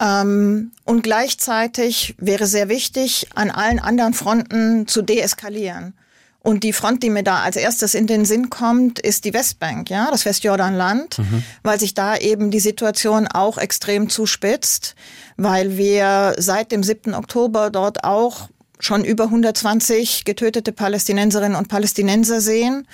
Ähm, 0.00 0.72
und 0.84 1.02
gleichzeitig 1.02 2.14
wäre 2.18 2.46
sehr 2.46 2.68
wichtig, 2.68 3.28
an 3.34 3.50
allen 3.50 3.78
anderen 3.78 4.14
Fronten 4.14 4.86
zu 4.86 5.02
deeskalieren. 5.02 5.94
Und 6.40 6.62
die 6.62 6.74
Front, 6.74 7.02
die 7.02 7.08
mir 7.08 7.22
da 7.22 7.38
als 7.38 7.56
erstes 7.56 7.94
in 7.94 8.06
den 8.06 8.26
Sinn 8.26 8.50
kommt, 8.50 8.98
ist 8.98 9.24
die 9.24 9.32
Westbank, 9.32 9.88
ja, 9.88 10.10
das 10.10 10.26
Westjordanland, 10.26 11.18
mhm. 11.18 11.42
weil 11.62 11.80
sich 11.80 11.94
da 11.94 12.16
eben 12.16 12.50
die 12.50 12.60
Situation 12.60 13.26
auch 13.26 13.56
extrem 13.56 14.10
zuspitzt, 14.10 14.94
weil 15.38 15.78
wir 15.78 16.34
seit 16.36 16.70
dem 16.70 16.82
7. 16.82 17.14
Oktober 17.14 17.70
dort 17.70 18.04
auch 18.04 18.50
schon 18.78 19.04
über 19.04 19.24
120 19.24 20.26
getötete 20.26 20.72
Palästinenserinnen 20.72 21.56
und 21.56 21.68
Palästinenser 21.68 22.42
sehen 22.42 22.86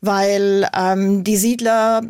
weil 0.00 0.68
ähm, 0.74 1.24
die 1.24 1.36
Siedler 1.36 2.02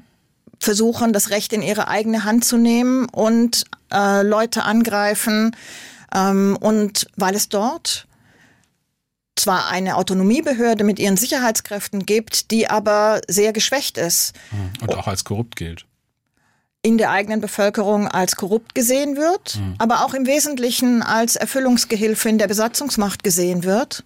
versuchen, 0.59 1.12
das 1.12 1.30
Recht 1.30 1.52
in 1.52 1.62
ihre 1.62 1.88
eigene 1.88 2.25
Hand 2.25 2.44
zu 2.44 2.56
nehmen 2.56 3.06
und 3.06 3.64
äh, 3.92 4.23
Leute 4.23 4.62
angreifen. 4.62 5.56
Ähm, 6.14 6.56
und 6.61 7.06
weil 7.16 7.35
es 7.35 7.49
dort 7.49 8.06
zwar 9.37 9.70
eine 9.70 9.97
Autonomiebehörde 9.97 10.85
mit 10.85 10.99
ihren 10.99 11.16
Sicherheitskräften 11.16 12.04
gibt, 12.04 12.50
die 12.50 12.68
aber 12.68 13.23
sehr 13.26 13.52
geschwächt 13.52 13.97
ist. 13.97 14.35
Hm. 14.50 14.88
Und 14.88 14.94
auch 14.94 15.06
als 15.06 15.25
korrupt 15.25 15.56
gilt. 15.56 15.87
In 16.82 16.99
der 16.99 17.11
eigenen 17.11 17.40
Bevölkerung 17.40 18.06
als 18.09 18.37
korrupt 18.37 18.75
gesehen 18.75 19.18
wird, 19.18 19.56
mhm. 19.56 19.75
aber 19.76 20.02
auch 20.02 20.14
im 20.14 20.26
Wesentlichen 20.26 21.02
als 21.02 21.37
Erfüllungsgehilfe 21.37 22.30
in 22.30 22.38
der 22.38 22.49
Besatzungsmacht 22.49 23.23
gesehen 23.23 23.64
wird 23.64 24.02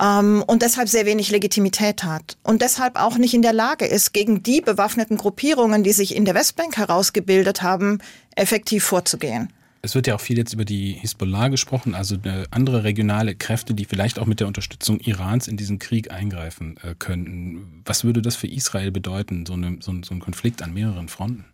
und 0.00 0.62
deshalb 0.62 0.88
sehr 0.88 1.06
wenig 1.06 1.30
Legitimität 1.30 2.02
hat 2.02 2.36
und 2.42 2.62
deshalb 2.62 2.96
auch 3.00 3.16
nicht 3.16 3.32
in 3.32 3.42
der 3.42 3.52
Lage 3.52 3.86
ist, 3.86 4.12
gegen 4.12 4.42
die 4.42 4.60
bewaffneten 4.60 5.16
Gruppierungen, 5.16 5.84
die 5.84 5.92
sich 5.92 6.16
in 6.16 6.24
der 6.24 6.34
Westbank 6.34 6.76
herausgebildet 6.76 7.62
haben, 7.62 7.98
effektiv 8.34 8.84
vorzugehen. 8.84 9.52
Es 9.82 9.94
wird 9.94 10.06
ja 10.06 10.14
auch 10.14 10.20
viel 10.20 10.38
jetzt 10.38 10.54
über 10.54 10.64
die 10.64 10.92
Hisbollah 10.92 11.48
gesprochen, 11.48 11.94
also 11.94 12.16
andere 12.50 12.84
regionale 12.84 13.34
Kräfte, 13.34 13.74
die 13.74 13.84
vielleicht 13.84 14.18
auch 14.18 14.24
mit 14.24 14.40
der 14.40 14.46
Unterstützung 14.46 14.98
Irans 14.98 15.46
in 15.46 15.58
diesen 15.58 15.78
Krieg 15.78 16.10
eingreifen 16.10 16.78
äh, 16.82 16.94
könnten. 16.98 17.82
Was 17.84 18.02
würde 18.02 18.22
das 18.22 18.34
für 18.34 18.46
Israel 18.46 18.90
bedeuten, 18.90 19.44
so, 19.44 19.52
eine, 19.52 19.76
so, 19.80 19.92
so 20.02 20.14
ein 20.14 20.20
Konflikt 20.20 20.62
an 20.62 20.72
mehreren 20.72 21.08
Fronten? 21.08 21.44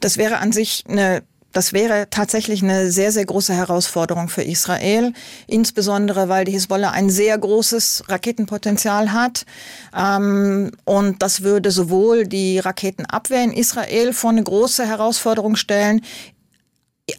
Das 0.00 0.16
wäre 0.16 0.38
an 0.38 0.52
sich 0.52 0.84
eine 0.88 1.22
das 1.54 1.72
wäre 1.72 2.08
tatsächlich 2.10 2.62
eine 2.62 2.90
sehr, 2.90 3.12
sehr 3.12 3.24
große 3.24 3.54
Herausforderung 3.54 4.28
für 4.28 4.42
Israel, 4.42 5.12
insbesondere 5.46 6.28
weil 6.28 6.44
die 6.44 6.52
Hisbollah 6.52 6.90
ein 6.90 7.10
sehr 7.10 7.38
großes 7.38 8.04
Raketenpotenzial 8.08 9.12
hat. 9.12 9.46
Ähm, 9.96 10.72
und 10.84 11.22
das 11.22 11.42
würde 11.42 11.70
sowohl 11.70 12.26
die 12.26 12.58
Raketenabwehr 12.58 13.44
in 13.44 13.52
Israel 13.52 14.12
vor 14.12 14.30
eine 14.30 14.42
große 14.42 14.86
Herausforderung 14.86 15.56
stellen, 15.56 16.02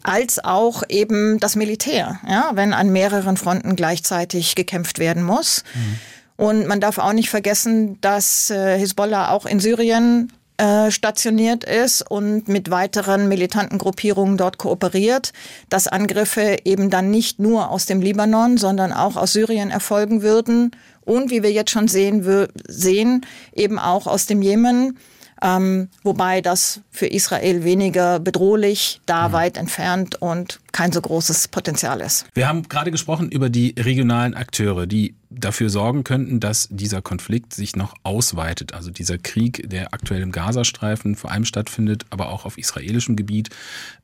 als 0.02 0.44
auch 0.44 0.82
eben 0.88 1.40
das 1.40 1.56
Militär, 1.56 2.18
ja, 2.28 2.50
wenn 2.54 2.72
an 2.72 2.90
mehreren 2.90 3.36
Fronten 3.36 3.74
gleichzeitig 3.74 4.54
gekämpft 4.54 4.98
werden 4.98 5.22
muss. 5.22 5.64
Mhm. 5.74 5.98
Und 6.36 6.66
man 6.66 6.80
darf 6.80 6.98
auch 6.98 7.14
nicht 7.14 7.30
vergessen, 7.30 7.98
dass 8.02 8.50
äh, 8.50 8.78
Hisbollah 8.78 9.30
auch 9.30 9.46
in 9.46 9.60
Syrien 9.60 10.30
äh, 10.58 10.90
stationiert 10.90 11.64
ist 11.64 12.02
und 12.08 12.48
mit 12.48 12.70
weiteren 12.70 13.28
militanten 13.28 13.78
Gruppierungen 13.78 14.36
dort 14.36 14.58
kooperiert, 14.58 15.32
dass 15.68 15.86
Angriffe 15.86 16.58
eben 16.64 16.90
dann 16.90 17.10
nicht 17.10 17.38
nur 17.38 17.70
aus 17.70 17.86
dem 17.86 18.00
Libanon, 18.00 18.56
sondern 18.56 18.92
auch 18.92 19.16
aus 19.16 19.32
Syrien 19.32 19.70
erfolgen 19.70 20.22
würden 20.22 20.70
und 21.06 21.30
wie 21.30 21.42
wir 21.42 21.52
jetzt 21.52 21.70
schon 21.70 21.88
sehen, 21.88 22.48
sehen 22.66 23.24
eben 23.54 23.78
auch 23.78 24.06
aus 24.06 24.26
dem 24.26 24.42
Jemen. 24.42 24.98
Ähm, 25.46 25.90
wobei 26.02 26.40
das 26.40 26.80
für 26.90 27.06
Israel 27.06 27.62
weniger 27.62 28.18
bedrohlich, 28.18 29.00
da 29.06 29.28
mhm. 29.28 29.32
weit 29.32 29.56
entfernt 29.56 30.16
und 30.20 30.58
kein 30.72 30.90
so 30.90 31.00
großes 31.00 31.48
Potenzial 31.48 32.00
ist. 32.00 32.26
Wir 32.34 32.48
haben 32.48 32.64
gerade 32.64 32.90
gesprochen 32.90 33.30
über 33.30 33.48
die 33.48 33.72
regionalen 33.78 34.34
Akteure, 34.34 34.88
die 34.88 35.14
dafür 35.30 35.70
sorgen 35.70 36.02
könnten, 36.02 36.40
dass 36.40 36.66
dieser 36.70 37.00
Konflikt 37.00 37.54
sich 37.54 37.76
noch 37.76 37.94
ausweitet. 38.02 38.74
Also 38.74 38.90
dieser 38.90 39.18
Krieg, 39.18 39.70
der 39.70 39.94
aktuell 39.94 40.20
im 40.22 40.32
Gazastreifen 40.32 41.14
vor 41.14 41.30
allem 41.30 41.44
stattfindet, 41.44 42.06
aber 42.10 42.30
auch 42.30 42.44
auf 42.44 42.58
israelischem 42.58 43.14
Gebiet, 43.14 43.50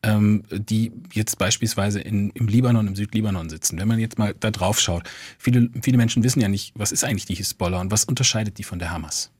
ähm, 0.04 0.44
die 0.52 0.92
jetzt 1.12 1.38
beispielsweise 1.38 1.98
in, 2.00 2.30
im 2.30 2.46
Libanon, 2.46 2.86
im 2.86 2.94
Südlibanon 2.94 3.50
sitzen. 3.50 3.80
Wenn 3.80 3.88
man 3.88 3.98
jetzt 3.98 4.18
mal 4.18 4.32
da 4.38 4.52
drauf 4.52 4.78
schaut, 4.78 5.08
viele, 5.38 5.70
viele 5.82 5.96
Menschen 5.96 6.22
wissen 6.22 6.40
ja 6.40 6.48
nicht, 6.48 6.72
was 6.76 6.92
ist 6.92 7.02
eigentlich 7.02 7.26
die 7.26 7.34
Hisbollah 7.34 7.80
und 7.80 7.90
was 7.90 8.04
unterscheidet 8.04 8.58
die 8.58 8.64
von 8.64 8.78
der 8.78 8.92
Hamas? 8.92 9.31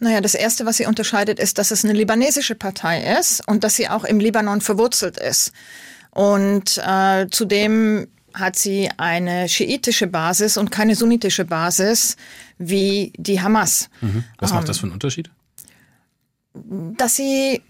Naja, 0.00 0.20
das 0.20 0.34
Erste, 0.34 0.64
was 0.66 0.76
sie 0.76 0.86
unterscheidet, 0.86 1.38
ist, 1.38 1.58
dass 1.58 1.70
es 1.70 1.84
eine 1.84 1.92
libanesische 1.92 2.54
Partei 2.54 3.18
ist 3.18 3.46
und 3.48 3.64
dass 3.64 3.74
sie 3.74 3.88
auch 3.88 4.04
im 4.04 4.20
Libanon 4.20 4.60
verwurzelt 4.60 5.18
ist. 5.18 5.52
Und 6.10 6.78
äh, 6.78 7.26
zudem 7.30 8.08
hat 8.34 8.56
sie 8.56 8.90
eine 8.96 9.48
schiitische 9.48 10.06
Basis 10.06 10.56
und 10.56 10.70
keine 10.70 10.94
sunnitische 10.94 11.44
Basis 11.44 12.16
wie 12.58 13.12
die 13.16 13.40
Hamas. 13.40 13.88
Mhm. 14.00 14.24
Was 14.38 14.52
macht 14.52 14.62
ähm, 14.62 14.66
das 14.66 14.78
für 14.78 14.84
einen 14.84 14.92
Unterschied? 14.92 15.30
Dass 16.54 17.16
sie 17.16 17.62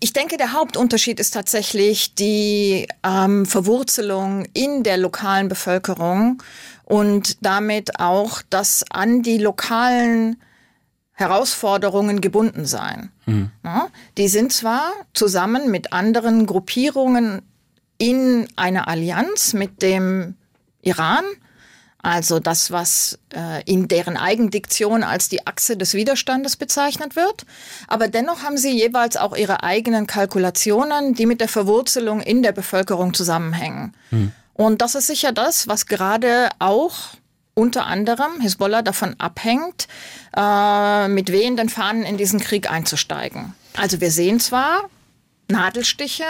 ich 0.00 0.12
denke, 0.12 0.36
der 0.36 0.52
Hauptunterschied 0.52 1.18
ist 1.18 1.32
tatsächlich 1.32 2.14
die 2.14 2.86
ähm, 3.02 3.46
Verwurzelung 3.46 4.46
in 4.52 4.82
der 4.82 4.98
lokalen 4.98 5.48
Bevölkerung 5.48 6.42
und 6.84 7.44
damit 7.44 7.98
auch 7.98 8.42
das 8.50 8.84
an 8.90 9.22
die 9.22 9.38
lokalen 9.38 10.36
Herausforderungen 11.22 12.20
gebunden 12.20 12.66
sein. 12.66 13.10
Mhm. 13.26 13.50
Ja, 13.64 13.88
die 14.18 14.28
sind 14.28 14.52
zwar 14.52 14.92
zusammen 15.14 15.70
mit 15.70 15.92
anderen 15.92 16.46
Gruppierungen 16.46 17.42
in 17.98 18.48
einer 18.56 18.88
Allianz 18.88 19.52
mit 19.52 19.80
dem 19.80 20.34
Iran, 20.82 21.24
also 22.02 22.40
das, 22.40 22.72
was 22.72 23.20
äh, 23.32 23.62
in 23.64 23.86
deren 23.86 24.16
Eigendiktion 24.16 25.04
als 25.04 25.28
die 25.28 25.46
Achse 25.46 25.76
des 25.76 25.94
Widerstandes 25.94 26.56
bezeichnet 26.56 27.14
wird. 27.14 27.46
Aber 27.86 28.08
dennoch 28.08 28.42
haben 28.42 28.56
sie 28.56 28.76
jeweils 28.76 29.16
auch 29.16 29.36
ihre 29.36 29.62
eigenen 29.62 30.08
Kalkulationen, 30.08 31.14
die 31.14 31.26
mit 31.26 31.40
der 31.40 31.48
Verwurzelung 31.48 32.20
in 32.20 32.42
der 32.42 32.50
Bevölkerung 32.50 33.14
zusammenhängen. 33.14 33.94
Hm. 34.10 34.32
Und 34.54 34.82
das 34.82 34.96
ist 34.96 35.06
sicher 35.06 35.30
das, 35.30 35.68
was 35.68 35.86
gerade 35.86 36.48
auch 36.58 36.96
unter 37.54 37.86
anderem 37.86 38.40
Hisbollah 38.40 38.82
davon 38.82 39.14
abhängt, 39.18 39.88
äh, 40.36 41.08
mit 41.08 41.30
wehenden 41.32 41.68
Fahnen 41.68 42.04
in 42.04 42.16
diesen 42.16 42.40
Krieg 42.40 42.70
einzusteigen. 42.70 43.54
Also 43.76 44.00
wir 44.00 44.10
sehen 44.10 44.40
zwar 44.40 44.88
Nadelstiche, 45.48 46.24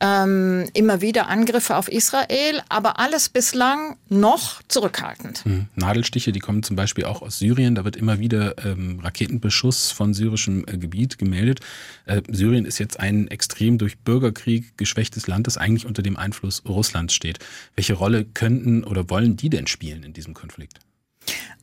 ähm, 0.00 0.68
immer 0.72 1.00
wieder 1.00 1.28
Angriffe 1.28 1.76
auf 1.76 1.88
Israel, 1.88 2.62
aber 2.68 2.98
alles 2.98 3.28
bislang 3.28 3.96
noch 4.08 4.62
zurückhaltend. 4.68 5.44
Mhm. 5.44 5.66
Nadelstiche, 5.76 6.32
die 6.32 6.40
kommen 6.40 6.62
zum 6.62 6.76
Beispiel 6.76 7.04
auch 7.04 7.22
aus 7.22 7.38
Syrien. 7.38 7.74
Da 7.74 7.84
wird 7.84 7.96
immer 7.96 8.18
wieder 8.18 8.56
ähm, 8.64 9.00
Raketenbeschuss 9.00 9.90
von 9.90 10.14
syrischem 10.14 10.64
äh, 10.66 10.78
Gebiet 10.78 11.18
gemeldet. 11.18 11.60
Äh, 12.06 12.22
Syrien 12.28 12.64
ist 12.64 12.78
jetzt 12.78 12.98
ein 12.98 13.28
extrem 13.28 13.78
durch 13.78 13.98
Bürgerkrieg 13.98 14.76
geschwächtes 14.78 15.26
Land, 15.26 15.46
das 15.46 15.58
eigentlich 15.58 15.86
unter 15.86 16.02
dem 16.02 16.16
Einfluss 16.16 16.62
Russlands 16.66 17.14
steht. 17.14 17.38
Welche 17.76 17.94
Rolle 17.94 18.24
könnten 18.24 18.84
oder 18.84 19.10
wollen 19.10 19.36
die 19.36 19.50
denn 19.50 19.66
spielen 19.66 20.02
in 20.02 20.12
diesem 20.12 20.34
Konflikt? 20.34 20.80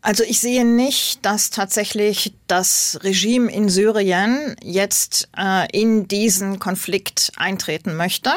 Also 0.01 0.23
ich 0.23 0.39
sehe 0.39 0.63
nicht, 0.63 1.25
dass 1.25 1.49
tatsächlich 1.49 2.33
das 2.47 2.99
Regime 3.03 3.51
in 3.51 3.67
Syrien 3.67 4.55
jetzt 4.63 5.27
äh, 5.37 5.67
in 5.77 6.07
diesen 6.07 6.59
Konflikt 6.59 7.31
eintreten 7.35 7.95
möchte. 7.97 8.31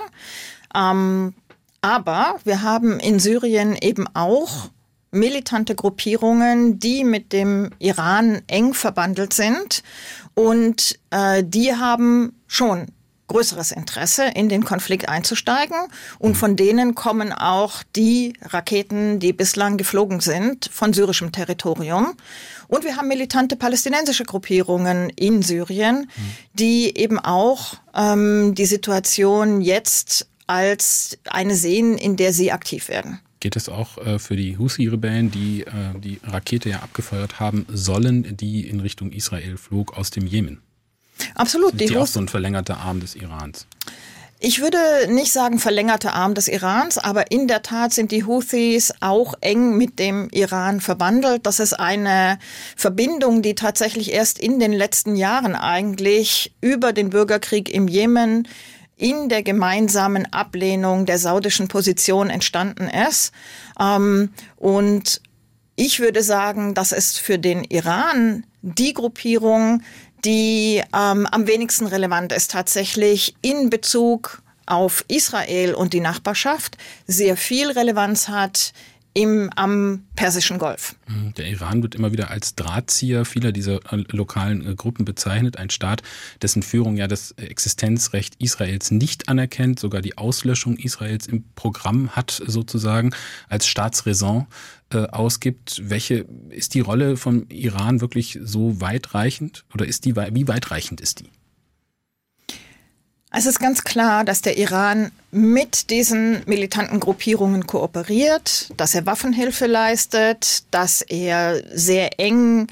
Ähm, 0.75 1.35
aber 1.81 2.41
wir 2.45 2.63
haben 2.63 2.99
in 2.99 3.21
Syrien 3.21 3.77
eben 3.81 4.07
auch 4.15 4.71
militante 5.13 5.75
Gruppierungen, 5.75 6.79
die 6.79 7.05
mit 7.05 7.33
dem 7.33 7.71
Iran 7.79 8.43
eng 8.47 8.75
verbandelt 8.75 9.33
sind. 9.33 9.83
Und 10.35 10.99
äh, 11.11 11.43
die 11.45 11.75
haben 11.75 12.41
schon 12.47 12.87
größeres 13.31 13.71
Interesse, 13.71 14.25
in 14.35 14.49
den 14.49 14.65
Konflikt 14.65 15.09
einzusteigen. 15.09 15.77
Und 16.19 16.37
von 16.37 16.57
denen 16.57 16.97
kommen 16.97 17.33
auch 17.33 17.85
die 17.95 18.35
Raketen, 18.43 19.21
die 19.21 19.33
bislang 19.33 19.77
geflogen 19.77 20.21
sind, 20.21 20.69
von 20.73 20.93
syrischem 20.93 21.31
Territorium. 21.31 22.15
Und 22.67 22.85
wir 22.85 22.97
haben 22.97 23.07
militante 23.09 23.55
palästinensische 23.55 24.25
Gruppierungen 24.25 25.11
in 25.11 25.43
Syrien, 25.43 26.11
die 26.55 26.97
eben 26.99 27.19
auch 27.21 27.75
ähm, 27.95 28.55
die 28.57 28.67
Situation 28.67 29.61
jetzt 29.61 30.27
als 30.49 31.17
eine 31.25 31.55
sehen, 31.55 31.97
in 31.97 32.17
der 32.17 32.33
sie 32.33 32.51
aktiv 32.51 32.89
werden. 32.89 33.21
Geht 33.39 33.55
es 33.55 33.69
auch 33.69 33.97
äh, 33.99 34.19
für 34.19 34.37
die 34.37 34.59
Houthi-Rebellen, 34.59 35.31
die 35.31 35.63
äh, 35.63 35.99
die 35.99 36.19
Rakete 36.25 36.69
ja 36.69 36.81
abgefeuert 36.81 37.39
haben 37.39 37.65
sollen, 37.73 38.37
die 38.37 38.69
in 38.69 38.81
Richtung 38.81 39.13
Israel 39.13 39.57
flog 39.57 39.97
aus 39.97 40.11
dem 40.11 40.27
Jemen? 40.27 40.61
Absolut. 41.35 41.71
Sind 41.71 41.81
die, 41.81 41.87
die 41.87 41.97
auch 41.97 42.07
so 42.07 42.21
ein 42.21 42.29
verlängerter 42.29 42.79
Arm 42.79 43.01
des 43.01 43.15
Irans? 43.15 43.67
Ich 44.43 44.63
würde 44.63 44.79
nicht 45.09 45.33
sagen 45.33 45.59
verlängerter 45.59 46.15
Arm 46.15 46.33
des 46.33 46.49
Irans, 46.49 46.97
aber 46.97 47.31
in 47.31 47.47
der 47.47 47.61
Tat 47.61 47.93
sind 47.93 48.11
die 48.11 48.25
Houthis 48.25 48.91
auch 49.01 49.35
eng 49.43 49.77
mit 49.77 49.99
dem 49.99 50.31
Iran 50.31 50.81
verbandelt. 50.81 51.45
Das 51.45 51.61
ist 51.61 51.75
eine 51.75 52.39
Verbindung, 52.75 53.43
die 53.43 53.55
tatsächlich 53.55 54.15
erst 54.15 54.39
in 54.39 54.59
den 54.59 54.73
letzten 54.73 55.15
Jahren 55.15 55.55
eigentlich 55.55 56.55
über 56.63 56.95
den 56.95 57.11
Bürgerkrieg 57.11 57.69
im 57.69 57.87
Jemen 57.87 58.49
in 58.97 59.29
der 59.29 59.43
gemeinsamen 59.43 60.33
Ablehnung 60.33 61.05
der 61.05 61.19
saudischen 61.19 61.69
Position 61.69 62.31
entstanden 62.31 62.89
ist. 62.89 63.33
Ähm, 63.79 64.31
und 64.57 65.21
ich 65.77 66.01
würde 66.01 66.23
sagen, 66.23 66.73
das 66.73 66.93
ist 66.93 67.19
für 67.19 67.39
den 67.39 67.63
Iran 67.65 68.45
die 68.63 68.93
Gruppierung, 68.93 69.83
die 70.25 70.83
ähm, 70.95 71.27
am 71.27 71.47
wenigsten 71.47 71.87
relevant 71.87 72.33
ist 72.33 72.51
tatsächlich 72.51 73.35
in 73.43 73.71
Bezug 73.71 74.43
auf 74.67 75.05
Israel 75.09 75.75
und 75.75 75.93
die 75.93 76.01
Nachbarschaft, 76.01 76.77
sehr 77.07 77.37
viel 77.37 77.71
Relevanz 77.71 78.29
hat 78.29 78.73
im, 79.13 79.51
am 79.57 80.05
Persischen 80.15 80.59
Golf. 80.59 80.95
Mhm. 81.09 81.35
Der 81.35 81.47
Iran 81.47 81.83
wird 81.83 81.97
immer 81.97 82.13
wieder 82.13 82.31
als 82.31 82.55
Drahtzieher 82.55 83.25
vieler 83.25 83.51
dieser 83.51 83.81
äh, 83.93 84.05
lokalen 84.11 84.65
äh, 84.65 84.75
Gruppen 84.75 85.05
bezeichnet. 85.05 85.59
Ein 85.59 85.71
Staat, 85.71 86.03
dessen 86.43 86.63
Führung 86.63 86.97
ja 86.97 87.09
das 87.09 87.33
Existenzrecht 87.33 88.37
Israels 88.39 88.93
nicht 88.93 89.29
anerkennt, 89.29 89.81
sogar 89.81 90.01
die 90.01 90.17
Auslöschung 90.17 90.77
Israels 90.77 91.27
im 91.27 91.45
Programm 91.57 92.11
hat, 92.11 92.41
sozusagen, 92.47 93.11
als 93.49 93.67
Staatsräson 93.67 94.47
äh, 94.93 95.07
ausgibt. 95.07 95.81
Welche 95.85 96.27
ist 96.51 96.75
die 96.75 96.81
Rolle 96.81 97.17
vom 97.17 97.47
Iran 97.49 98.01
wirklich 98.01 98.39
so 98.43 98.81
weitreichend 98.81 99.65
oder 99.75 99.87
ist 99.87 100.05
die, 100.05 100.17
wie 100.17 100.49
weitreichend 100.49 101.01
ist 101.01 101.21
die? 101.21 101.31
Es 103.33 103.47
ist 103.47 103.61
ganz 103.61 103.85
klar, 103.85 104.25
dass 104.25 104.43
der 104.43 104.59
Iran 104.59 105.13
mit 105.31 105.91
diesen 105.91 106.43
militanten 106.47 106.99
Gruppierungen 106.99 107.65
kooperiert, 107.65 108.73
dass 108.77 108.95
er 108.97 109.07
Waffenhilfe 109.07 109.67
leistet, 109.67 110.65
dass 110.73 111.01
er 111.03 111.63
sehr 111.73 112.19
eng 112.19 112.67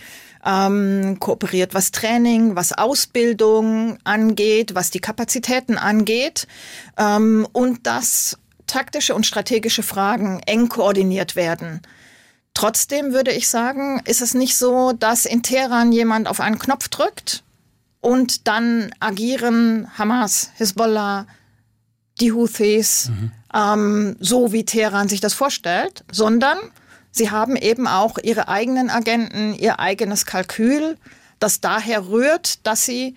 ähm, 0.45 1.19
kooperiert, 1.21 1.75
was 1.75 1.93
Training, 1.93 2.57
was 2.57 2.73
Ausbildung 2.73 3.99
angeht, 4.03 4.75
was 4.75 4.91
die 4.91 4.99
Kapazitäten 4.99 5.79
angeht 5.79 6.49
ähm, 6.97 7.47
und 7.53 7.87
dass 7.87 8.37
taktische 8.67 9.15
und 9.15 9.27
strategische 9.27 9.85
Fragen 9.85 10.41
eng 10.47 10.69
koordiniert 10.69 11.37
werden. 11.37 11.83
Trotzdem 12.55 13.13
würde 13.13 13.33
ich 13.33 13.49
sagen, 13.49 14.03
ist 14.05 14.21
es 14.21 14.35
nicht 14.35 14.57
so, 14.57 14.93
dass 14.93 15.27
in 15.27 15.43
Teheran 15.43 15.93
jemand 15.93 16.29
auf 16.29 16.41
einen 16.41 16.59
Knopf 16.59 16.89
drückt 16.89 17.45
und 18.01 18.49
dann 18.49 18.91
agieren 19.01 19.89
Hamas, 19.97 20.51
Hisbollah, 20.57 21.27
die 22.21 22.33
Houthis, 22.33 23.11
mhm. 23.11 23.33
ähm, 23.55 24.17
so 24.21 24.53
wie 24.53 24.65
Teheran 24.65 25.09
sich 25.09 25.21
das 25.21 25.35
vorstellt, 25.35 26.05
sondern 26.11 26.59
sie 27.11 27.31
haben 27.31 27.57
eben 27.57 27.87
auch 27.87 28.19
ihre 28.19 28.49
eigenen 28.49 28.91
Agenten, 28.91 29.55
ihr 29.55 29.79
eigenes 29.79 30.27
Kalkül, 30.27 30.97
das 31.39 31.61
daher 31.61 32.09
rührt, 32.09 32.67
dass 32.67 32.85
sie 32.85 33.17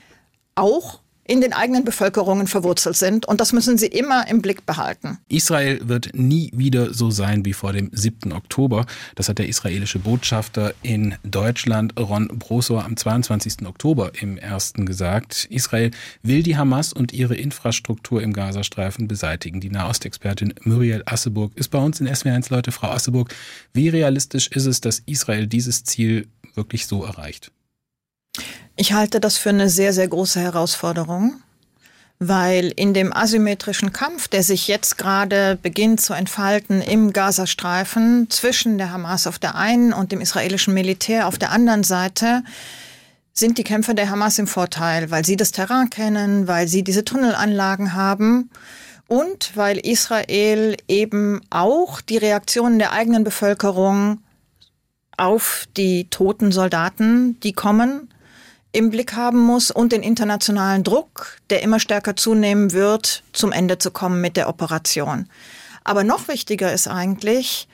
auch 0.55 1.00
in 1.31 1.39
den 1.39 1.53
eigenen 1.53 1.85
Bevölkerungen 1.85 2.45
verwurzelt 2.45 2.97
sind. 2.97 3.25
Und 3.25 3.39
das 3.39 3.53
müssen 3.53 3.77
sie 3.77 3.87
immer 3.87 4.27
im 4.27 4.41
Blick 4.41 4.65
behalten. 4.65 5.17
Israel 5.29 5.79
wird 5.87 6.09
nie 6.13 6.51
wieder 6.53 6.93
so 6.93 7.09
sein 7.09 7.45
wie 7.45 7.53
vor 7.53 7.71
dem 7.71 7.89
7. 7.93 8.33
Oktober. 8.33 8.85
Das 9.15 9.29
hat 9.29 9.39
der 9.39 9.47
israelische 9.47 9.97
Botschafter 9.97 10.73
in 10.81 11.15
Deutschland, 11.23 11.97
Ron 11.97 12.27
Brosor, 12.27 12.83
am 12.83 12.97
22. 12.97 13.65
Oktober 13.65 14.11
im 14.19 14.37
ersten 14.37 14.85
gesagt. 14.85 15.47
Israel 15.49 15.91
will 16.21 16.43
die 16.43 16.57
Hamas 16.57 16.91
und 16.91 17.13
ihre 17.13 17.35
Infrastruktur 17.35 18.21
im 18.21 18.33
Gazastreifen 18.33 19.07
beseitigen. 19.07 19.61
Die 19.61 19.69
Nahostexpertin 19.69 20.53
Muriel 20.65 21.01
Asseburg 21.05 21.53
ist 21.55 21.69
bei 21.69 21.79
uns 21.79 22.01
in 22.01 22.09
SW1 22.09 22.51
Leute. 22.51 22.73
Frau 22.73 22.89
Asseburg, 22.89 23.33
wie 23.71 23.87
realistisch 23.87 24.49
ist 24.49 24.65
es, 24.65 24.81
dass 24.81 24.99
Israel 25.05 25.47
dieses 25.47 25.85
Ziel 25.85 26.27
wirklich 26.55 26.87
so 26.87 27.05
erreicht? 27.05 27.53
Ich 28.75 28.93
halte 28.93 29.19
das 29.19 29.37
für 29.37 29.49
eine 29.49 29.69
sehr, 29.69 29.93
sehr 29.93 30.07
große 30.07 30.39
Herausforderung, 30.39 31.41
weil 32.19 32.71
in 32.75 32.93
dem 32.93 33.13
asymmetrischen 33.15 33.91
Kampf, 33.91 34.27
der 34.27 34.43
sich 34.43 34.67
jetzt 34.67 34.97
gerade 34.97 35.57
beginnt 35.61 36.01
zu 36.01 36.13
entfalten 36.13 36.81
im 36.81 37.13
Gazastreifen 37.13 38.29
zwischen 38.29 38.77
der 38.77 38.91
Hamas 38.91 39.27
auf 39.27 39.39
der 39.39 39.55
einen 39.55 39.91
und 39.91 40.11
dem 40.11 40.21
israelischen 40.21 40.73
Militär 40.73 41.27
auf 41.27 41.37
der 41.37 41.51
anderen 41.51 41.83
Seite, 41.83 42.43
sind 43.33 43.57
die 43.57 43.63
Kämpfer 43.63 43.93
der 43.93 44.09
Hamas 44.09 44.39
im 44.39 44.47
Vorteil, 44.47 45.11
weil 45.11 45.25
sie 45.25 45.35
das 45.35 45.51
Terrain 45.51 45.89
kennen, 45.89 46.47
weil 46.47 46.67
sie 46.67 46.83
diese 46.83 47.05
Tunnelanlagen 47.05 47.93
haben 47.93 48.49
und 49.07 49.55
weil 49.55 49.77
Israel 49.77 50.77
eben 50.87 51.41
auch 51.49 52.01
die 52.01 52.17
Reaktionen 52.17 52.79
der 52.79 52.93
eigenen 52.93 53.23
Bevölkerung 53.23 54.21
auf 55.17 55.67
die 55.75 56.09
toten 56.09 56.51
Soldaten, 56.51 57.39
die 57.41 57.53
kommen, 57.53 58.09
im 58.71 58.89
Blick 58.89 59.13
haben 59.13 59.39
muss 59.39 59.71
und 59.71 59.91
den 59.91 60.03
internationalen 60.03 60.83
Druck, 60.83 61.37
der 61.49 61.61
immer 61.61 61.79
stärker 61.79 62.15
zunehmen 62.15 62.71
wird, 62.71 63.23
zum 63.33 63.51
Ende 63.51 63.77
zu 63.77 63.91
kommen 63.91 64.21
mit 64.21 64.37
der 64.37 64.47
Operation. 64.47 65.27
Aber 65.83 66.03
noch 66.03 66.27
wichtiger 66.27 66.71
ist 66.71 66.87
eigentlich, 66.87 67.67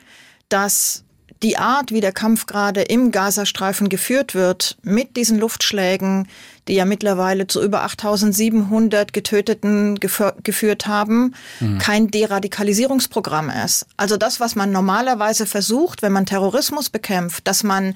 dass 0.50 1.04
die 1.44 1.58
Art, 1.58 1.92
wie 1.92 2.02
der 2.02 2.12
Kampf 2.12 2.48
gerade 2.48 2.82
im 2.82 3.12
Gazastreifen 3.12 3.90
geführt 3.90 4.34
wird, 4.34 4.78
mit 4.82 5.16
diesen 5.18 5.38
Luftschlägen, 5.38 6.28
die 6.68 6.74
ja 6.74 6.86
mittlerweile 6.86 7.48
zu 7.48 7.62
über 7.62 7.84
8700 7.84 9.14
Getöteten 9.14 10.00
geführt 10.00 10.88
haben, 10.88 11.36
mhm. 11.60 11.78
kein 11.78 12.10
Deradikalisierungsprogramm 12.10 13.52
ist. 13.66 13.86
Also 13.98 14.18
das, 14.18 14.40
was 14.40 14.56
man 14.56 14.72
normalerweise 14.72 15.46
versucht, 15.46 16.02
wenn 16.02 16.12
man 16.12 16.26
Terrorismus 16.26 16.90
bekämpft, 16.90 17.48
dass 17.48 17.64
man 17.64 17.94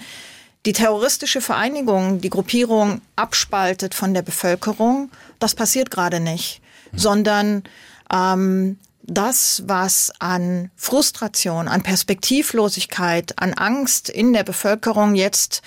die 0.65 0.73
terroristische 0.73 1.41
Vereinigung, 1.41 2.21
die 2.21 2.29
Gruppierung 2.29 3.01
abspaltet 3.15 3.95
von 3.95 4.13
der 4.13 4.21
Bevölkerung, 4.21 5.11
das 5.39 5.55
passiert 5.55 5.89
gerade 5.89 6.19
nicht, 6.19 6.61
sondern 6.93 7.63
ähm, 8.13 8.77
das, 9.03 9.63
was 9.65 10.13
an 10.19 10.69
Frustration, 10.75 11.67
an 11.67 11.81
Perspektivlosigkeit, 11.81 13.39
an 13.39 13.53
Angst 13.53 14.09
in 14.09 14.33
der 14.33 14.43
Bevölkerung 14.43 15.15
jetzt 15.15 15.61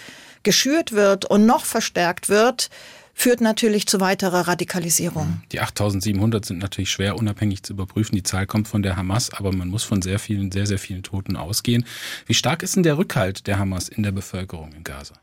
geschürt 0.45 0.93
wird 0.93 1.25
und 1.25 1.47
noch 1.47 1.65
verstärkt 1.65 2.29
wird, 2.29 2.71
führt 3.15 3.41
natürlich 3.41 3.87
zu 3.87 4.01
weiterer 4.01 4.49
Radikalisierung. 4.49 5.43
Die 5.53 5.61
8700 5.61 6.45
sind 6.45 6.59
natürlich 6.59 6.91
schwer 6.91 7.17
unabhängig 7.17 7.63
zu 7.63 7.73
überprüfen. 7.73 8.17
Die 8.17 8.23
Zahl 8.23 8.47
kommt 8.47 8.69
von 8.69 8.83
der 8.83 8.97
Hamas, 8.97 9.33
aber 9.33 9.53
man 9.53 9.69
muss 9.69 9.85
von 9.85 10.03
sehr 10.03 10.19
vielen, 10.19 10.53
sehr, 10.53 10.67
sehr 10.67 10.79
vielen 10.79 11.03
Toten 11.03 11.37
ausgehen. 11.37 11.87
Wie 12.27 12.35
stark 12.35 12.63
ist 12.63 12.77
denn 12.77 12.83
der 12.83 12.99
Rückhalt 12.99 13.47
der 13.47 13.59
Hamas 13.59 13.89
in 13.89 14.03
der 14.03 14.13
Bevölkerung 14.13 14.73
in 14.73 14.85
Gaza? 14.85 15.15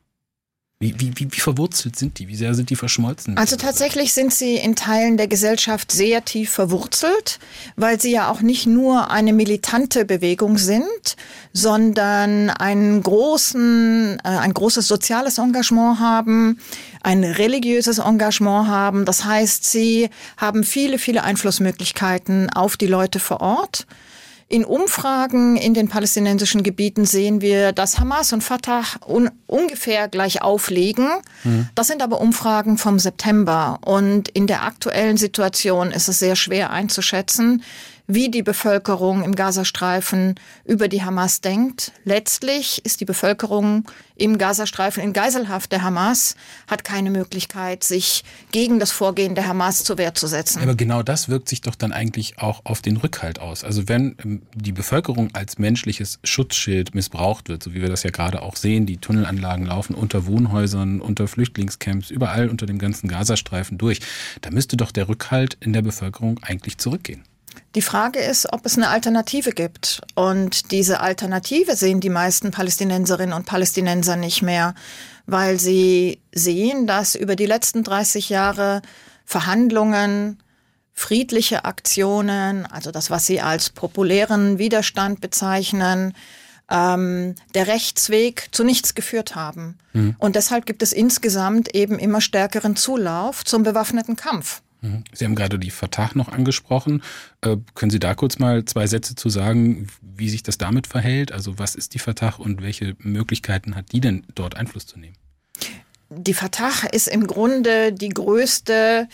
Wie, 0.82 0.96
wie, 1.00 1.14
wie, 1.32 1.40
verwurzelt 1.40 1.96
sind 1.96 2.18
die? 2.18 2.28
Wie 2.28 2.36
sehr 2.36 2.56
sind 2.56 2.72
die 2.72 2.76
verschmolzen? 2.76 3.38
Also 3.38 3.56
tatsächlich 3.56 4.14
sind 4.14 4.34
sie 4.34 4.56
in 4.56 4.76
Teilen 4.76 5.16
der 5.16 5.28
Gesellschaft 5.28 5.92
sehr 5.92 6.26
tief 6.26 6.50
verwurzelt, 6.50 7.38
weil 7.76 8.02
sie 8.02 8.12
ja 8.12 8.32
auch 8.32 8.42
nicht 8.42 8.66
nur 8.66 9.12
eine 9.12 9.32
militante 9.32 10.06
Bewegung 10.06 10.58
sind, 10.58 11.16
sondern 11.54 12.50
einen 12.50 13.04
großen, 13.04 14.18
äh, 14.24 14.28
ein 14.28 14.56
großes 14.56 14.88
soziales 14.88 15.38
Engagement 15.38 16.00
haben, 16.00 16.60
ein 17.04 17.24
religiöses 17.24 18.00
Engagement 18.00 18.68
haben. 18.68 19.06
Das 19.06 19.24
heißt, 19.24 19.64
sie 19.64 20.10
haben 20.38 20.64
viele, 20.64 20.98
viele 20.98 21.22
Einflussmöglichkeiten 21.22 22.50
auf 22.50 22.76
die 22.76 22.88
Leute 22.88 23.20
vor 23.20 23.40
Ort. 23.42 23.86
In 24.52 24.66
Umfragen 24.66 25.56
in 25.56 25.74
den 25.74 25.88
palästinensischen 25.88 26.62
Gebieten 26.62 27.06
sehen 27.06 27.40
wir, 27.40 27.72
dass 27.72 28.00
Hamas 28.00 28.34
und 28.34 28.44
Fatah 28.44 28.84
un 29.08 29.32
ungefähr 29.48 30.10
gleich 30.10 30.42
auflegen. 30.42 31.08
Mhm. 31.46 31.70
Das 31.74 31.88
sind 31.88 32.02
aber 32.02 32.20
Umfragen 32.20 32.78
vom 32.78 33.00
September. 33.00 33.80
Und 33.86 34.28
in 34.28 34.48
der 34.48 34.64
aktuellen 34.64 35.16
Situation 35.16 35.92
ist 35.92 36.10
es 36.10 36.20
sehr 36.20 36.36
schwer 36.36 36.70
einzuschätzen, 36.70 37.64
wie 38.14 38.30
die 38.30 38.44
Bevölkerung 38.44 39.24
im 39.24 39.36
Gazastreifen 39.36 40.36
über 40.66 40.88
die 40.88 41.04
Hamas 41.04 41.40
denkt. 41.40 41.94
Letztlich 42.04 42.84
ist 42.86 43.00
die 43.00 43.06
Bevölkerung 43.06 43.86
im 44.16 44.38
Gazastreifen 44.38 45.02
in 45.02 45.14
Geiselhaft 45.14 45.72
der 45.72 45.82
Hamas, 45.82 46.36
hat 46.68 46.84
keine 46.84 47.10
Möglichkeit, 47.10 47.84
sich 47.84 48.24
gegen 48.52 48.80
das 48.80 48.92
Vorgehen 48.92 49.34
der 49.34 49.48
Hamas 49.48 49.84
zur 49.84 49.98
Wehr 49.98 50.14
zu 50.14 50.28
setzen. 50.28 50.62
Aber 50.62 50.76
genau 50.76 51.04
das 51.04 51.30
wirkt 51.30 51.48
sich 51.48 51.62
doch 51.62 51.76
dann 51.76 51.94
eigentlich 51.94 52.38
auch 52.38 52.62
auf 52.66 52.82
den 52.82 52.98
Rückhalt 52.98 53.40
aus. 53.40 53.64
Also 53.64 53.88
wenn 53.88 54.18
ähm, 54.24 54.42
die 54.54 54.74
Bevölkerung 54.74 55.30
als 55.34 55.58
menschliches 55.58 56.20
Schutzschild 56.24 56.94
missbraucht 56.94 57.48
wird, 57.48 57.64
so 57.64 57.74
wie 57.74 57.82
wir 57.82 57.90
das 57.90 58.04
ja 58.04 58.12
gerade 58.12 58.42
auch 58.42 58.58
sehen, 58.58 58.86
die 58.86 58.98
Tunnelanlagen 58.98 59.66
laufen 59.66 59.96
unter 59.96 60.26
Wohnhäusern, 60.26 61.00
unter 61.00 61.28
Flüchtlingscamps, 61.28 62.12
überall 62.12 62.50
unter 62.50 62.66
dem 62.66 62.78
ganzen 62.78 63.08
Gazastreifen 63.08 63.78
durch, 63.78 64.02
da 64.42 64.52
müsste 64.52 64.76
doch 64.76 64.92
der 64.92 65.08
Rückhalt 65.08 65.58
in 65.62 65.74
der 65.74 65.82
Bevölkerung 65.82 66.40
eigentlich 66.44 66.78
zurückgehen. 66.78 67.24
Die 67.76 67.82
Frage 67.82 68.20
ist, 68.20 68.52
ob 68.52 68.66
es 68.66 68.78
eine 68.78 68.90
Alternative 68.90 69.52
gibt. 69.52 70.02
Und 70.16 70.72
diese 70.72 71.00
Alternative 71.00 71.76
sehen 71.76 72.00
die 72.00 72.10
meisten 72.10 72.52
Palästinenserinnen 72.52 73.34
und 73.34 73.46
Palästinenser 73.46 74.18
nicht 74.18 74.42
mehr, 74.42 74.76
weil 75.26 75.60
sie 75.60 76.22
sehen, 76.34 76.88
dass 76.88 77.16
über 77.16 77.36
die 77.36 77.46
letzten 77.46 77.84
30 77.84 78.30
Jahre 78.30 78.82
Verhandlungen, 79.26 80.40
friedliche 80.94 81.64
Aktionen, 81.64 82.66
also 82.66 82.92
das, 82.92 83.10
was 83.10 83.26
sie 83.26 83.42
als 83.42 83.70
populären 83.70 84.58
Widerstand 84.58 85.22
bezeichnen, 85.22 86.14
ähm, 86.70 87.36
der 87.54 87.68
Rechtsweg 87.68 88.50
zu 88.52 88.64
nichts 88.64 88.94
geführt 88.96 89.36
haben. 89.36 89.78
Mhm. 89.94 90.16
Und 90.20 90.36
deshalb 90.36 90.66
gibt 90.66 90.84
es 90.84 90.94
insgesamt 90.94 91.74
eben 91.76 92.00
immer 92.00 92.22
stärkeren 92.22 92.76
Zulauf 92.76 93.44
zum 93.46 93.64
bewaffneten 93.64 94.16
Kampf. 94.16 94.62
Mhm. 94.82 95.04
Sie 95.14 95.26
haben 95.26 95.36
gerade 95.36 95.60
die 95.60 95.70
Fatah 95.70 96.10
noch 96.16 96.30
angesprochen. 96.30 97.04
Äh, 97.42 97.58
können 97.76 97.92
Sie 97.92 98.00
da 98.00 98.16
kurz 98.16 98.40
mal 98.40 98.66
zwei 98.66 98.88
Sätze 98.88 99.16
zu 99.16 99.30
sagen, 99.30 99.88
wie 100.02 100.30
sich 100.30 100.44
das 100.44 100.58
damit 100.58 100.88
verhält? 100.88 101.32
Also 101.32 101.58
was 101.60 101.76
ist 101.76 101.94
die 101.94 102.00
Fatah 102.00 102.36
und 102.38 102.62
welche 102.62 102.96
Möglichkeiten 103.00 103.76
hat 103.76 103.92
die 103.92 104.02
denn 104.02 104.26
dort 104.36 104.58
Einfluss 104.58 104.86
zu 104.86 105.00
nehmen? 105.00 105.16
Die 106.10 106.34
Fatah 106.34 106.88
ist 106.92 107.08
im 107.08 107.26
Grunde 107.26 107.94
die 107.94 108.10
größte 108.10 109.08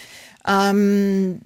ähm, 0.47 1.41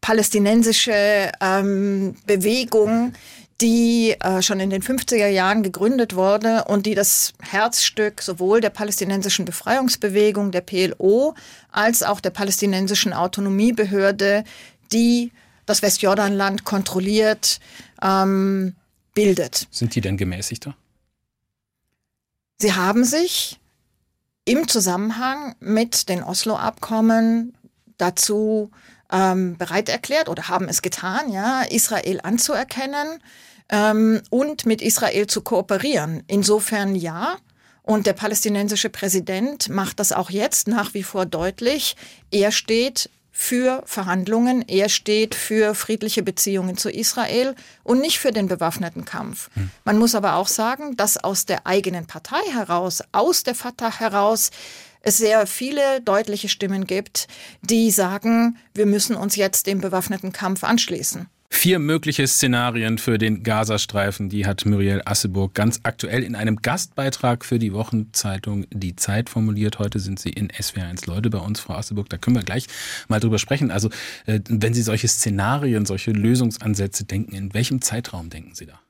palästinensische 0.00 1.32
ähm, 1.40 2.16
Bewegung, 2.26 3.14
die 3.62 4.16
äh, 4.18 4.42
schon 4.42 4.58
in 4.58 4.70
den 4.70 4.82
50er 4.82 5.28
Jahren 5.28 5.62
gegründet 5.62 6.16
wurde 6.16 6.64
und 6.64 6.84
die 6.84 6.96
das 6.96 7.32
Herzstück 7.40 8.20
sowohl 8.20 8.60
der 8.60 8.70
palästinensischen 8.70 9.44
Befreiungsbewegung, 9.44 10.50
der 10.50 10.62
PLO, 10.62 11.34
als 11.70 12.02
auch 12.02 12.20
der 12.20 12.30
palästinensischen 12.30 13.12
Autonomiebehörde, 13.12 14.42
die 14.92 15.30
das 15.64 15.80
Westjordanland 15.80 16.64
kontrolliert, 16.64 17.60
ähm, 18.02 18.74
bildet. 19.14 19.68
Sind 19.70 19.94
die 19.94 20.00
denn 20.00 20.16
gemäßigter? 20.16 20.74
Sie 22.58 22.74
haben 22.74 23.04
sich 23.04 23.60
im 24.44 24.66
Zusammenhang 24.66 25.54
mit 25.60 26.08
den 26.08 26.24
Oslo-Abkommen 26.24 27.56
dazu 27.96 28.72
ähm, 29.12 29.56
bereit 29.56 29.88
erklärt 29.88 30.28
oder 30.28 30.48
haben 30.48 30.68
es 30.68 30.82
getan, 30.82 31.30
ja, 31.30 31.62
Israel 31.62 32.20
anzuerkennen 32.24 33.20
ähm, 33.72 34.20
und 34.30 34.66
mit 34.66 34.80
Israel 34.80 35.26
zu 35.26 35.40
kooperieren. 35.40 36.22
Insofern 36.28 36.94
ja. 36.94 37.38
Und 37.82 38.06
der 38.06 38.12
palästinensische 38.12 38.90
Präsident 38.90 39.68
macht 39.68 39.98
das 39.98 40.12
auch 40.12 40.30
jetzt 40.30 40.68
nach 40.68 40.94
wie 40.94 41.02
vor 41.02 41.26
deutlich. 41.26 41.96
Er 42.30 42.52
steht 42.52 43.10
für 43.32 43.82
Verhandlungen, 43.86 44.62
er 44.68 44.88
steht 44.88 45.34
für 45.34 45.74
friedliche 45.74 46.22
Beziehungen 46.22 46.76
zu 46.76 46.90
Israel 46.90 47.56
und 47.82 48.00
nicht 48.00 48.20
für 48.20 48.30
den 48.30 48.46
bewaffneten 48.46 49.04
Kampf. 49.04 49.50
Hm. 49.54 49.70
Man 49.84 49.98
muss 49.98 50.14
aber 50.14 50.36
auch 50.36 50.46
sagen, 50.46 50.96
dass 50.96 51.16
aus 51.16 51.46
der 51.46 51.66
eigenen 51.66 52.06
Partei 52.06 52.42
heraus, 52.52 53.02
aus 53.10 53.42
der 53.42 53.54
Fatah 53.54 53.98
heraus, 53.98 54.50
es 55.00 55.16
sehr 55.16 55.46
viele 55.48 56.00
deutliche 56.02 56.48
Stimmen 56.48 56.86
gibt, 56.86 57.26
die 57.62 57.90
sagen, 57.90 58.58
wir 58.74 58.86
müssen 58.86 59.16
uns 59.16 59.34
jetzt 59.34 59.66
dem 59.66 59.80
bewaffneten 59.80 60.32
Kampf 60.32 60.62
anschließen. 60.62 61.26
Vier 61.54 61.78
mögliche 61.78 62.26
Szenarien 62.26 62.98
für 62.98 63.18
den 63.18 63.44
Gazastreifen, 63.44 64.30
die 64.30 64.46
hat 64.46 64.64
Muriel 64.64 65.02
Asseburg 65.04 65.54
ganz 65.54 65.80
aktuell 65.84 66.24
in 66.24 66.34
einem 66.34 66.56
Gastbeitrag 66.56 67.44
für 67.44 67.60
die 67.60 67.72
Wochenzeitung 67.72 68.66
Die 68.72 68.96
Zeit 68.96 69.28
formuliert. 69.28 69.78
Heute 69.78 70.00
sind 70.00 70.18
Sie 70.18 70.30
in 70.30 70.48
SWR1 70.48 71.06
Leute 71.06 71.30
bei 71.30 71.38
uns, 71.38 71.60
Frau 71.60 71.74
Asseburg. 71.74 72.08
Da 72.08 72.16
können 72.16 72.36
wir 72.36 72.42
gleich 72.42 72.66
mal 73.06 73.20
drüber 73.20 73.38
sprechen. 73.38 73.70
Also, 73.70 73.90
äh, 74.26 74.40
wenn 74.48 74.74
Sie 74.74 74.82
solche 74.82 75.06
Szenarien, 75.06 75.86
solche 75.86 76.10
Lösungsansätze 76.10 77.04
denken, 77.04 77.36
in 77.36 77.54
welchem 77.54 77.80
Zeitraum 77.80 78.30
denken 78.30 78.54
Sie 78.54 78.66
da? 78.66 78.80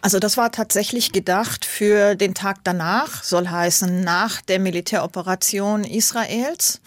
Also 0.00 0.20
das 0.20 0.36
war 0.36 0.52
tatsächlich 0.52 1.12
gedacht 1.12 1.64
für 1.66 2.14
den 2.14 2.34
Tag 2.34 2.60
danach, 2.64 3.24
soll 3.24 3.48
heißen 3.48 4.02
nach 4.02 4.40
der 4.40 4.60
Militäroperation 4.60 5.84
Israels. 5.84 6.80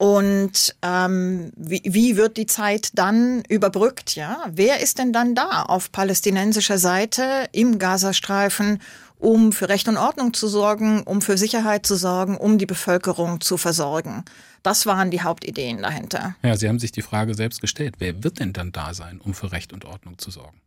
Und 0.00 0.74
ähm, 0.80 1.52
wie, 1.56 1.82
wie 1.84 2.16
wird 2.16 2.38
die 2.38 2.46
Zeit 2.46 2.92
dann 2.94 3.42
überbrückt? 3.50 4.16
Ja, 4.16 4.46
wer 4.50 4.80
ist 4.80 4.98
denn 4.98 5.12
dann 5.12 5.34
da 5.34 5.64
auf 5.64 5.92
palästinensischer 5.92 6.78
Seite 6.78 7.50
im 7.52 7.78
Gazastreifen, 7.78 8.80
um 9.18 9.52
für 9.52 9.68
Recht 9.68 9.88
und 9.88 9.98
Ordnung 9.98 10.32
zu 10.32 10.48
sorgen, 10.48 11.02
um 11.02 11.20
für 11.20 11.36
Sicherheit 11.36 11.84
zu 11.84 11.96
sorgen, 11.96 12.38
um 12.38 12.56
die 12.56 12.64
Bevölkerung 12.64 13.42
zu 13.42 13.58
versorgen? 13.58 14.24
Das 14.62 14.86
waren 14.86 15.10
die 15.10 15.20
Hauptideen 15.20 15.82
dahinter. 15.82 16.34
Ja, 16.42 16.56
Sie 16.56 16.66
haben 16.66 16.78
sich 16.78 16.92
die 16.92 17.02
Frage 17.02 17.34
selbst 17.34 17.60
gestellt: 17.60 17.96
Wer 17.98 18.24
wird 18.24 18.40
denn 18.40 18.54
dann 18.54 18.72
da 18.72 18.94
sein, 18.94 19.20
um 19.20 19.34
für 19.34 19.52
Recht 19.52 19.74
und 19.74 19.84
Ordnung 19.84 20.16
zu 20.16 20.30
sorgen? 20.30 20.62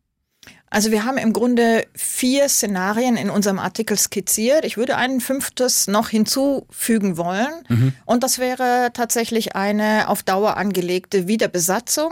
Also 0.74 0.90
wir 0.90 1.06
haben 1.06 1.20
im 1.20 1.34
Grunde 1.34 1.86
vier 1.94 2.50
Szenarien 2.50 3.16
in 3.16 3.30
unserem 3.30 3.60
Artikel 3.60 3.96
skizziert. 3.96 4.66
Ich 4.66 4.76
würde 4.76 4.98
ein 4.98 5.22
fünftes 5.22 5.86
noch 5.86 6.10
hinzufügen 6.10 7.16
wollen. 7.16 7.52
Mhm. 7.70 7.94
Und 8.06 8.24
das 8.24 8.40
wäre 8.40 8.90
tatsächlich 8.92 9.56
eine 9.56 10.10
auf 10.10 10.24
Dauer 10.24 10.58
angelegte 10.58 11.28
Wiederbesatzung 11.28 12.12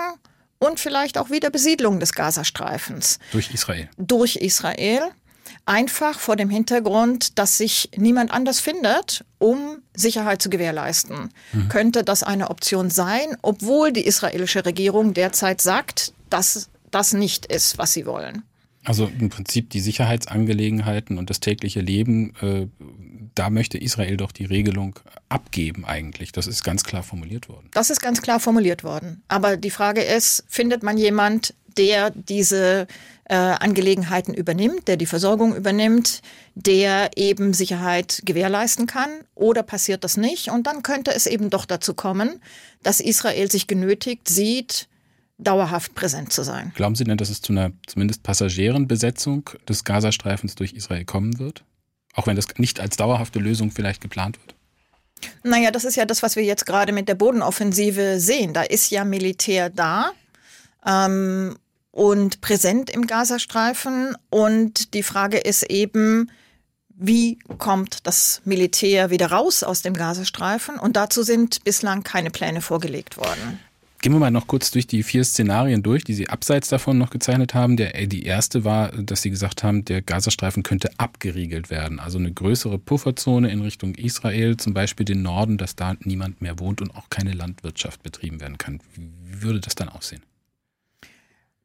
und 0.59 0.79
vielleicht 0.79 1.17
auch 1.17 1.31
Wiederbesiedlung 1.31 1.99
des 1.99 2.13
Gazastreifens. 2.13 3.17
Durch 3.31 3.51
Israel. 3.51 3.89
Durch 3.97 4.35
Israel. 4.35 5.09
Einfach 5.65 6.19
vor 6.19 6.35
dem 6.35 6.51
Hintergrund, 6.51 7.39
dass 7.39 7.57
sich 7.57 7.89
niemand 7.95 8.29
anders 8.29 8.59
findet, 8.59 9.25
um 9.39 9.81
Sicherheit 9.95 10.39
zu 10.39 10.51
gewährleisten. 10.51 11.31
Mhm. 11.51 11.69
Könnte 11.69 12.03
das 12.03 12.21
eine 12.21 12.51
Option 12.51 12.91
sein, 12.91 13.35
obwohl 13.41 13.91
die 13.91 14.05
israelische 14.05 14.63
Regierung 14.63 15.15
derzeit 15.15 15.61
sagt, 15.61 16.13
dass 16.29 16.69
das 16.91 17.13
nicht 17.13 17.47
ist, 17.47 17.79
was 17.79 17.93
sie 17.93 18.05
wollen. 18.05 18.43
Also 18.83 19.11
im 19.19 19.29
Prinzip 19.29 19.69
die 19.69 19.79
Sicherheitsangelegenheiten 19.79 21.17
und 21.19 21.29
das 21.29 21.39
tägliche 21.39 21.81
Leben, 21.81 22.33
äh, 22.41 22.67
da 23.35 23.49
möchte 23.49 23.77
Israel 23.77 24.17
doch 24.17 24.31
die 24.31 24.45
Regelung 24.45 24.99
abgeben 25.29 25.85
eigentlich. 25.85 26.31
Das 26.31 26.47
ist 26.47 26.63
ganz 26.63 26.83
klar 26.83 27.03
formuliert 27.03 27.47
worden. 27.47 27.69
Das 27.73 27.89
ist 27.89 28.01
ganz 28.01 28.21
klar 28.21 28.39
formuliert 28.39 28.83
worden. 28.83 29.21
Aber 29.27 29.55
die 29.55 29.69
Frage 29.69 30.01
ist, 30.01 30.43
findet 30.47 30.81
man 30.81 30.97
jemand, 30.97 31.53
der 31.77 32.11
diese 32.11 32.87
äh, 33.25 33.35
Angelegenheiten 33.35 34.33
übernimmt, 34.33 34.87
der 34.87 34.97
die 34.97 35.05
Versorgung 35.05 35.55
übernimmt, 35.55 36.21
der 36.55 37.11
eben 37.15 37.53
Sicherheit 37.53 38.21
gewährleisten 38.25 38.87
kann? 38.87 39.09
Oder 39.35 39.63
passiert 39.63 40.03
das 40.03 40.17
nicht? 40.17 40.49
Und 40.49 40.67
dann 40.67 40.83
könnte 40.83 41.13
es 41.13 41.27
eben 41.27 41.49
doch 41.49 41.65
dazu 41.65 41.93
kommen, 41.93 42.41
dass 42.83 42.99
Israel 42.99 43.49
sich 43.49 43.67
genötigt 43.67 44.27
sieht, 44.27 44.87
dauerhaft 45.41 45.95
präsent 45.95 46.31
zu 46.31 46.43
sein. 46.43 46.71
Glauben 46.75 46.95
Sie 46.95 47.03
denn, 47.03 47.17
dass 47.17 47.29
es 47.29 47.41
zu 47.41 47.51
einer 47.51 47.71
zumindest 47.87 48.23
Passagierenbesetzung 48.23 49.49
des 49.67 49.83
Gazastreifens 49.83 50.55
durch 50.55 50.73
Israel 50.73 51.05
kommen 51.05 51.39
wird? 51.39 51.63
Auch 52.13 52.27
wenn 52.27 52.35
das 52.35 52.47
nicht 52.57 52.79
als 52.79 52.97
dauerhafte 52.97 53.39
Lösung 53.39 53.71
vielleicht 53.71 54.01
geplant 54.01 54.39
wird? 54.39 54.55
Naja, 55.43 55.71
das 55.71 55.85
ist 55.85 55.95
ja 55.95 56.05
das, 56.05 56.23
was 56.23 56.35
wir 56.35 56.43
jetzt 56.43 56.65
gerade 56.65 56.93
mit 56.93 57.07
der 57.07 57.15
Bodenoffensive 57.15 58.19
sehen. 58.19 58.53
Da 58.53 58.63
ist 58.63 58.89
ja 58.91 59.05
Militär 59.05 59.69
da 59.69 60.11
ähm, 60.85 61.57
und 61.91 62.41
präsent 62.41 62.89
im 62.89 63.07
Gazastreifen. 63.07 64.15
Und 64.29 64.93
die 64.93 65.03
Frage 65.03 65.37
ist 65.37 65.63
eben, 65.63 66.31
wie 66.89 67.39
kommt 67.57 68.05
das 68.05 68.41
Militär 68.45 69.09
wieder 69.09 69.31
raus 69.31 69.63
aus 69.63 69.81
dem 69.81 69.93
Gazastreifen? 69.93 70.77
Und 70.77 70.95
dazu 70.95 71.23
sind 71.23 71.63
bislang 71.63 72.03
keine 72.03 72.29
Pläne 72.29 72.61
vorgelegt 72.61 73.17
worden. 73.17 73.59
Gehen 74.01 74.13
wir 74.13 74.19
mal 74.19 74.31
noch 74.31 74.47
kurz 74.47 74.71
durch 74.71 74.87
die 74.87 75.03
vier 75.03 75.23
Szenarien 75.23 75.83
durch, 75.83 76.03
die 76.03 76.15
Sie 76.15 76.27
abseits 76.27 76.69
davon 76.69 76.97
noch 76.97 77.11
gezeichnet 77.11 77.53
haben. 77.53 77.77
Der, 77.77 77.93
äh, 77.93 78.07
die 78.07 78.23
erste 78.23 78.65
war, 78.65 78.91
dass 78.91 79.21
Sie 79.21 79.29
gesagt 79.29 79.63
haben, 79.63 79.85
der 79.85 80.01
Gazastreifen 80.01 80.63
könnte 80.63 80.89
abgeriegelt 80.97 81.69
werden. 81.69 81.99
Also 81.99 82.17
eine 82.17 82.33
größere 82.33 82.79
Pufferzone 82.79 83.51
in 83.51 83.61
Richtung 83.61 83.93
Israel, 83.93 84.57
zum 84.57 84.73
Beispiel 84.73 85.05
den 85.05 85.21
Norden, 85.21 85.59
dass 85.59 85.75
da 85.75 85.93
niemand 85.99 86.41
mehr 86.41 86.57
wohnt 86.57 86.81
und 86.81 86.95
auch 86.95 87.11
keine 87.11 87.33
Landwirtschaft 87.33 88.01
betrieben 88.01 88.41
werden 88.41 88.57
kann. 88.57 88.79
Wie 88.95 89.43
würde 89.43 89.59
das 89.59 89.75
dann 89.75 89.87
aussehen? 89.87 90.23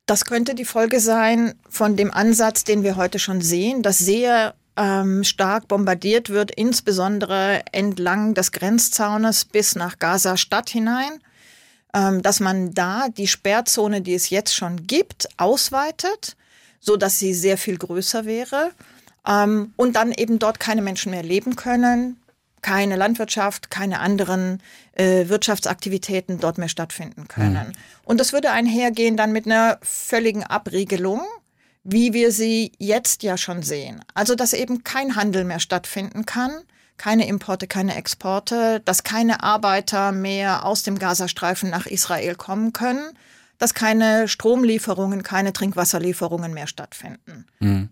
Das 0.04 0.26
könnte 0.26 0.54
die 0.54 0.66
Folge 0.66 1.00
sein 1.00 1.54
von 1.70 1.96
dem 1.96 2.10
Ansatz, 2.10 2.64
den 2.64 2.82
wir 2.82 2.96
heute 2.96 3.18
schon 3.18 3.40
sehen, 3.40 3.82
dass 3.82 3.98
sehr 3.98 4.54
ähm, 4.76 5.24
stark 5.24 5.68
bombardiert 5.68 6.28
wird, 6.28 6.50
insbesondere 6.50 7.62
entlang 7.72 8.34
des 8.34 8.52
Grenzzaunes 8.52 9.46
bis 9.46 9.74
nach 9.74 9.98
Gaza-Stadt 9.98 10.68
hinein 10.68 11.12
ähm, 11.12 11.25
dass 12.22 12.40
man 12.40 12.74
da 12.74 13.08
die 13.08 13.26
Sperrzone, 13.26 14.02
die 14.02 14.14
es 14.14 14.30
jetzt 14.30 14.54
schon 14.54 14.86
gibt, 14.86 15.28
ausweitet, 15.38 16.36
so 16.80 16.96
dass 16.96 17.18
sie 17.18 17.32
sehr 17.32 17.56
viel 17.56 17.78
größer 17.78 18.24
wäre 18.26 18.70
ähm, 19.26 19.72
und 19.76 19.96
dann 19.96 20.12
eben 20.12 20.38
dort 20.38 20.60
keine 20.60 20.82
Menschen 20.82 21.10
mehr 21.10 21.22
leben 21.22 21.56
können, 21.56 22.20
keine 22.62 22.96
Landwirtschaft, 22.96 23.70
keine 23.70 24.00
anderen 24.00 24.62
äh, 24.92 25.28
Wirtschaftsaktivitäten 25.28 26.38
dort 26.40 26.58
mehr 26.58 26.68
stattfinden 26.68 27.28
können. 27.28 27.68
Mhm. 27.68 27.72
Und 28.04 28.20
das 28.20 28.32
würde 28.32 28.50
einhergehen 28.50 29.16
dann 29.16 29.32
mit 29.32 29.46
einer 29.46 29.78
völligen 29.82 30.42
Abriegelung, 30.42 31.22
wie 31.84 32.12
wir 32.12 32.32
sie 32.32 32.72
jetzt 32.78 33.22
ja 33.22 33.36
schon 33.36 33.62
sehen. 33.62 34.04
Also 34.14 34.34
dass 34.34 34.52
eben 34.52 34.84
kein 34.84 35.16
Handel 35.16 35.44
mehr 35.44 35.60
stattfinden 35.60 36.26
kann, 36.26 36.52
keine 36.96 37.28
Importe, 37.28 37.66
keine 37.66 37.96
Exporte, 37.96 38.80
dass 38.84 39.02
keine 39.02 39.42
Arbeiter 39.42 40.12
mehr 40.12 40.64
aus 40.64 40.82
dem 40.82 40.98
Gazastreifen 40.98 41.70
nach 41.70 41.86
Israel 41.86 42.34
kommen 42.34 42.72
können, 42.72 43.12
dass 43.58 43.74
keine 43.74 44.28
Stromlieferungen, 44.28 45.22
keine 45.22 45.52
Trinkwasserlieferungen 45.52 46.52
mehr 46.52 46.66
stattfinden. 46.66 47.46
Mhm. 47.60 47.88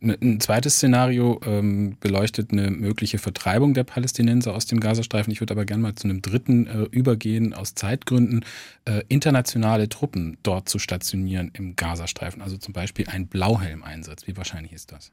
Ein 0.00 0.40
zweites 0.40 0.76
Szenario 0.76 1.40
ähm, 1.44 1.96
beleuchtet 2.00 2.52
eine 2.52 2.70
mögliche 2.70 3.18
Vertreibung 3.18 3.74
der 3.74 3.84
Palästinenser 3.84 4.54
aus 4.54 4.66
dem 4.66 4.80
Gazastreifen. 4.80 5.32
Ich 5.32 5.40
würde 5.40 5.52
aber 5.52 5.64
gerne 5.64 5.82
mal 5.82 5.94
zu 5.94 6.08
einem 6.08 6.22
dritten 6.22 6.66
äh, 6.66 6.82
übergehen, 6.90 7.52
aus 7.52 7.74
Zeitgründen, 7.74 8.44
äh, 8.86 9.02
internationale 9.08 9.88
Truppen 9.88 10.38
dort 10.42 10.68
zu 10.68 10.78
stationieren 10.78 11.50
im 11.52 11.76
Gazastreifen. 11.76 12.40
Also 12.42 12.56
zum 12.56 12.72
Beispiel 12.72 13.06
ein 13.08 13.26
Blauhelm-Einsatz. 13.26 14.26
Wie 14.26 14.36
wahrscheinlich 14.36 14.72
ist 14.72 14.92
das? 14.92 15.12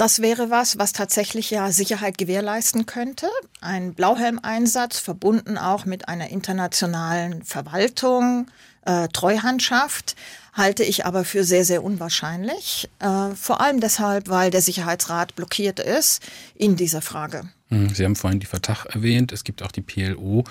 Das 0.00 0.22
wäre 0.22 0.48
was, 0.48 0.78
was 0.78 0.92
tatsächlich 0.92 1.50
ja 1.50 1.70
Sicherheit 1.72 2.16
gewährleisten 2.16 2.86
könnte. 2.86 3.26
Ein 3.60 3.92
Blauhelmeinsatz 3.92 4.98
verbunden 4.98 5.58
auch 5.58 5.84
mit 5.84 6.08
einer 6.08 6.30
internationalen 6.30 7.42
Verwaltung, 7.42 8.46
äh, 8.86 9.08
Treuhandschaft, 9.08 10.16
halte 10.54 10.84
ich 10.84 11.04
aber 11.04 11.26
für 11.26 11.44
sehr, 11.44 11.66
sehr 11.66 11.84
unwahrscheinlich. 11.84 12.88
Äh, 12.98 13.34
vor 13.34 13.60
allem 13.60 13.80
deshalb, 13.80 14.30
weil 14.30 14.50
der 14.50 14.62
Sicherheitsrat 14.62 15.36
blockiert 15.36 15.80
ist 15.80 16.22
in 16.54 16.76
dieser 16.76 17.02
Frage. 17.02 17.50
Hm, 17.68 17.90
Sie 17.90 18.02
haben 18.06 18.16
vorhin 18.16 18.40
die 18.40 18.46
Fatah 18.46 18.86
erwähnt, 18.88 19.32
es 19.32 19.44
gibt 19.44 19.62
auch 19.62 19.70
die 19.70 19.82
PLO. 19.82 20.44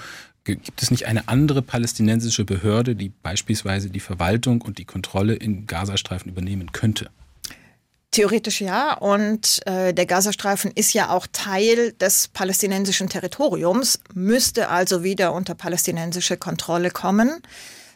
Gibt 0.43 0.79
es 0.79 0.91
nicht 0.91 1.07
eine 1.07 1.27
andere 1.27 1.63
palästinensische 1.63 2.45
Behörde, 2.45 2.95
die 2.95 3.09
beispielsweise 3.09 3.89
die 3.89 3.99
Verwaltung 3.99 4.61
und 4.61 4.77
die 4.77 4.85
Kontrolle 4.85 5.33
im 5.33 5.65
Gazastreifen 5.65 6.29
übernehmen 6.29 6.71
könnte? 6.71 7.09
Theoretisch 8.11 8.61
ja. 8.61 8.93
Und 8.93 9.61
äh, 9.67 9.93
der 9.93 10.05
Gazastreifen 10.05 10.71
ist 10.73 10.93
ja 10.93 11.09
auch 11.09 11.27
Teil 11.31 11.93
des 11.93 12.27
palästinensischen 12.27 13.09
Territoriums, 13.09 13.99
müsste 14.13 14.69
also 14.69 15.03
wieder 15.03 15.33
unter 15.33 15.53
palästinensische 15.53 16.37
Kontrolle 16.37 16.89
kommen. 16.89 17.41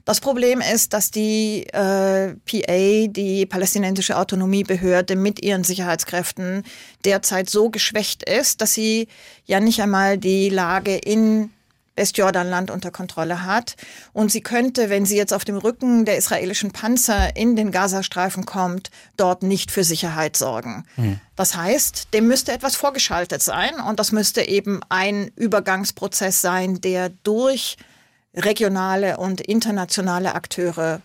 Das 0.05 0.19
Problem 0.19 0.59
ist, 0.59 0.91
dass 0.91 1.11
die 1.11 1.65
äh, 1.71 2.33
PA, 2.45 3.07
die 3.07 3.45
palästinensische 3.45 4.17
Autonomiebehörde 4.17 5.15
mit 5.15 5.41
ihren 5.41 5.63
Sicherheitskräften 5.63 6.63
derzeit 7.05 7.49
so 7.49 7.69
geschwächt 7.69 8.29
ist, 8.29 8.59
dass 8.59 8.73
sie 8.73 9.07
ja 9.45 9.61
nicht 9.61 9.81
einmal 9.81 10.17
die 10.17 10.49
Lage 10.49 10.97
in 10.97 11.51
Westjordanland 11.95 12.71
unter 12.71 12.91
Kontrolle 12.91 13.45
hat. 13.45 13.75
Und 14.13 14.31
sie 14.31 14.41
könnte, 14.41 14.89
wenn 14.89 15.05
sie 15.05 15.17
jetzt 15.17 15.33
auf 15.33 15.45
dem 15.45 15.57
Rücken 15.57 16.05
der 16.05 16.17
israelischen 16.17 16.71
Panzer 16.71 17.35
in 17.35 17.55
den 17.55 17.71
Gazastreifen 17.71 18.45
kommt, 18.45 18.89
dort 19.17 19.43
nicht 19.43 19.71
für 19.71 19.83
Sicherheit 19.83 20.35
sorgen. 20.35 20.85
Mhm. 20.97 21.19
Das 21.35 21.55
heißt, 21.55 22.13
dem 22.13 22.27
müsste 22.27 22.51
etwas 22.51 22.75
vorgeschaltet 22.75 23.41
sein 23.41 23.75
und 23.87 23.99
das 23.99 24.11
müsste 24.11 24.41
eben 24.41 24.81
ein 24.89 25.31
Übergangsprozess 25.35 26.41
sein, 26.41 26.81
der 26.81 27.09
durch 27.09 27.77
regionale 28.35 29.17
und 29.17 29.41
internationale 29.41 30.35
Akteure 30.35 31.01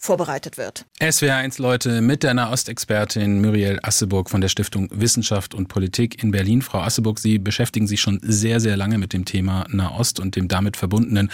vorbereitet 0.00 0.56
wird. 0.56 0.86
SWR1 0.98 1.60
Leute 1.60 2.00
mit 2.00 2.22
der 2.22 2.32
Nahostexpertin 2.32 3.42
Muriel 3.42 3.78
Asseburg 3.82 4.30
von 4.30 4.40
der 4.40 4.48
Stiftung 4.48 4.88
Wissenschaft 4.90 5.54
und 5.54 5.68
Politik 5.68 6.22
in 6.22 6.30
Berlin. 6.30 6.62
Frau 6.62 6.78
Asseburg, 6.78 7.18
Sie 7.18 7.38
beschäftigen 7.38 7.86
sich 7.86 8.00
schon 8.00 8.18
sehr, 8.22 8.60
sehr 8.60 8.78
lange 8.78 8.96
mit 8.96 9.12
dem 9.12 9.26
Thema 9.26 9.66
Nahost 9.68 10.18
und 10.18 10.36
dem 10.36 10.48
damit 10.48 10.78
verbundenen 10.78 11.30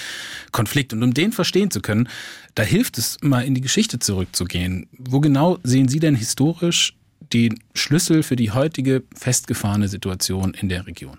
Konflikt. 0.50 0.92
Und 0.92 1.04
um 1.04 1.14
den 1.14 1.30
verstehen 1.30 1.70
zu 1.70 1.80
können, 1.80 2.08
da 2.56 2.64
hilft 2.64 2.98
es 2.98 3.18
mal 3.22 3.44
in 3.44 3.54
die 3.54 3.60
Geschichte 3.60 4.00
zurückzugehen. 4.00 4.88
Wo 4.98 5.20
genau 5.20 5.58
sehen 5.62 5.86
Sie 5.86 6.00
denn 6.00 6.16
historisch 6.16 6.96
den 7.32 7.60
Schlüssel 7.74 8.24
für 8.24 8.36
die 8.36 8.50
heutige 8.50 9.04
festgefahrene 9.14 9.86
Situation 9.86 10.54
in 10.54 10.68
der 10.68 10.88
Region? 10.88 11.18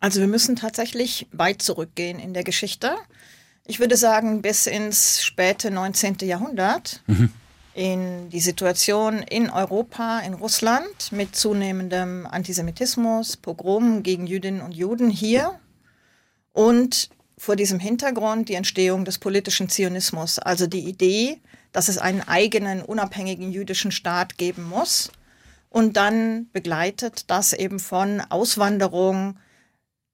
Also 0.00 0.18
wir 0.18 0.26
müssen 0.26 0.56
tatsächlich 0.56 1.28
weit 1.30 1.62
zurückgehen 1.62 2.18
in 2.18 2.34
der 2.34 2.42
Geschichte 2.42 2.96
ich 3.66 3.80
würde 3.80 3.96
sagen, 3.96 4.42
bis 4.42 4.66
ins 4.66 5.22
späte 5.22 5.70
19. 5.70 6.18
Jahrhundert. 6.22 7.02
Mhm. 7.06 7.32
In 7.74 8.28
die 8.28 8.40
Situation 8.40 9.20
in 9.22 9.48
Europa, 9.48 10.20
in 10.20 10.34
Russland 10.34 11.10
mit 11.10 11.34
zunehmendem 11.34 12.26
Antisemitismus, 12.26 13.38
Pogromen 13.38 14.02
gegen 14.02 14.26
Jüdinnen 14.26 14.60
und 14.60 14.72
Juden 14.72 15.08
hier 15.08 15.58
und 16.52 17.08
vor 17.38 17.56
diesem 17.56 17.80
Hintergrund 17.80 18.50
die 18.50 18.56
Entstehung 18.56 19.06
des 19.06 19.18
politischen 19.18 19.70
Zionismus, 19.70 20.38
also 20.38 20.66
die 20.66 20.86
Idee, 20.86 21.40
dass 21.72 21.88
es 21.88 21.96
einen 21.96 22.20
eigenen 22.20 22.82
unabhängigen 22.82 23.50
jüdischen 23.50 23.90
Staat 23.90 24.36
geben 24.36 24.64
muss 24.68 25.10
und 25.70 25.96
dann 25.96 26.50
begleitet 26.52 27.30
das 27.30 27.54
eben 27.54 27.80
von 27.80 28.20
Auswanderung 28.28 29.38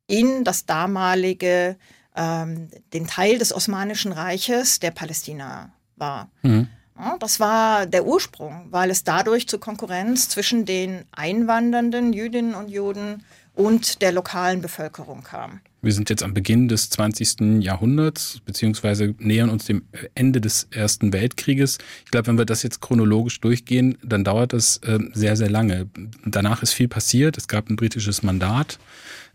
in 0.07 0.45
das 0.45 0.65
damalige 0.65 1.77
ähm, 2.19 2.69
den 2.93 3.07
Teil 3.07 3.39
des 3.39 3.55
Osmanischen 3.55 4.13
Reiches, 4.13 4.81
der 4.81 4.91
Palästina 4.91 5.71
war. 5.97 6.29
Mhm. 6.43 6.69
Ja, 6.99 7.17
das 7.21 7.39
war 7.39 7.87
der 7.87 8.05
Ursprung, 8.07 8.67
weil 8.71 8.91
es 8.91 9.05
dadurch 9.05 9.47
zur 9.47 9.61
Konkurrenz 9.61 10.29
zwischen 10.29 10.65
den 10.65 11.05
einwandernden 11.13 12.13
Jüdinnen 12.13 12.55
und 12.55 12.69
Juden 12.69 13.23
und 13.55 14.03
der 14.03 14.11
lokalen 14.13 14.61
Bevölkerung 14.61 15.23
kam. 15.23 15.61
Wir 15.81 15.93
sind 15.93 16.11
jetzt 16.11 16.25
am 16.25 16.35
Beginn 16.35 16.67
des 16.67 16.91
20. 16.91 17.63
Jahrhunderts, 17.63 18.41
beziehungsweise 18.45 19.15
nähern 19.19 19.49
uns 19.49 19.67
dem 19.67 19.83
Ende 20.17 20.41
des 20.41 20.67
Ersten 20.73 21.13
Weltkrieges. 21.13 21.79
Ich 22.05 22.11
glaube, 22.11 22.27
wenn 22.27 22.39
wir 22.39 22.47
das 22.47 22.65
jetzt 22.65 22.81
chronologisch 22.81 23.41
durchgehen, 23.41 23.97
dann 24.03 24.25
dauert 24.25 24.53
das 24.53 24.79
äh, 24.79 24.99
sehr, 25.13 25.37
sehr 25.37 25.51
lange. 25.51 25.87
Danach 26.25 26.65
ist 26.65 26.73
viel 26.73 26.89
passiert. 26.89 27.39
Es 27.39 27.47
gab 27.47 27.71
ein 27.71 27.77
britisches 27.77 28.25
Mandat. 28.25 28.81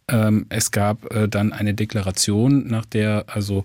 Ähm, 0.07 0.45
es 0.49 0.71
gab 0.71 1.13
äh, 1.13 1.27
dann 1.27 1.53
eine 1.53 1.73
Deklaration, 1.73 2.67
nach 2.67 2.85
der 2.85 3.25
also 3.27 3.63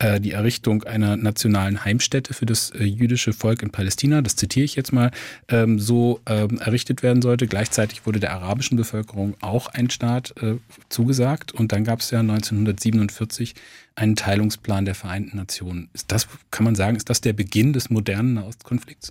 äh, 0.00 0.20
die 0.20 0.32
Errichtung 0.32 0.82
einer 0.84 1.16
nationalen 1.16 1.84
Heimstätte 1.84 2.32
für 2.32 2.46
das 2.46 2.70
äh, 2.70 2.84
jüdische 2.84 3.32
Volk 3.32 3.62
in 3.62 3.70
Palästina, 3.70 4.22
das 4.22 4.34
zitiere 4.34 4.64
ich 4.64 4.74
jetzt 4.74 4.92
mal, 4.92 5.10
ähm, 5.48 5.78
so 5.78 6.20
ähm, 6.26 6.58
errichtet 6.58 7.02
werden 7.02 7.20
sollte. 7.20 7.46
Gleichzeitig 7.46 8.06
wurde 8.06 8.18
der 8.18 8.32
arabischen 8.32 8.76
Bevölkerung 8.76 9.34
auch 9.40 9.68
ein 9.68 9.90
Staat 9.90 10.34
äh, 10.42 10.56
zugesagt 10.88 11.52
und 11.52 11.72
dann 11.72 11.84
gab 11.84 12.00
es 12.00 12.10
ja 12.10 12.20
1947 12.20 13.54
einen 13.94 14.16
Teilungsplan 14.16 14.86
der 14.86 14.94
Vereinten 14.94 15.36
Nationen. 15.36 15.90
Ist 15.92 16.10
das, 16.10 16.28
kann 16.50 16.64
man 16.64 16.74
sagen, 16.74 16.96
ist 16.96 17.10
das 17.10 17.20
der 17.20 17.34
Beginn 17.34 17.74
des 17.74 17.90
modernen 17.90 18.34
Nahostkonflikts? 18.34 19.10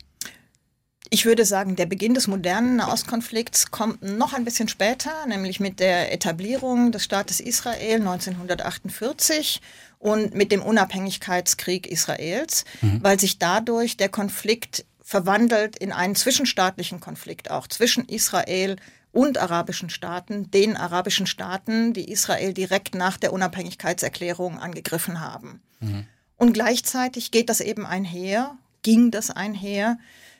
Ich 1.12 1.26
würde 1.26 1.44
sagen, 1.44 1.76
der 1.76 1.88
Beginn 1.88 2.14
des 2.14 2.28
modernen 2.28 2.76
Nahostkonflikts 2.76 3.72
kommt 3.72 4.04
noch 4.04 4.34
ein 4.34 4.46
bisschen 4.46 4.68
später, 4.68 5.26
nämlich 5.26 5.60
mit 5.60 5.80
der 5.80 6.14
Etablierung 6.14 6.92
des 6.92 7.04
Staates 7.04 7.40
Israel 7.40 7.96
1948 7.96 9.62
und 9.98 10.36
mit 10.36 10.52
dem 10.52 10.62
Unabhängigkeitskrieg 10.62 11.88
Israels, 11.88 12.64
mhm. 12.82 13.02
weil 13.02 13.20
sich 13.20 13.40
dadurch 13.40 13.98
der 13.98 14.10
Konflikt 14.10 14.86
verwandelt 15.02 15.76
in 15.78 15.92
einen 15.92 16.16
zwischenstaatlichen 16.16 17.00
Konflikt 17.00 17.50
auch 17.50 17.68
zwischen 17.68 18.08
Israel 18.08 18.76
und 19.12 19.40
arabischen 19.40 19.90
Staaten, 19.90 20.52
den 20.52 20.78
arabischen 20.78 21.26
Staaten, 21.26 21.94
die 21.94 22.12
Israel 22.12 22.54
direkt 22.54 22.94
nach 22.94 23.18
der 23.18 23.34
Unabhängigkeitserklärung 23.34 24.60
angegriffen 24.60 25.20
haben. 25.20 25.62
Mhm. 25.80 26.06
Und 26.38 26.54
gleichzeitig 26.54 27.32
geht 27.32 27.50
das 27.50 27.62
eben 27.62 27.88
einher, 27.88 28.56
ging 28.84 29.10
das 29.10 29.32
einher 29.32 29.98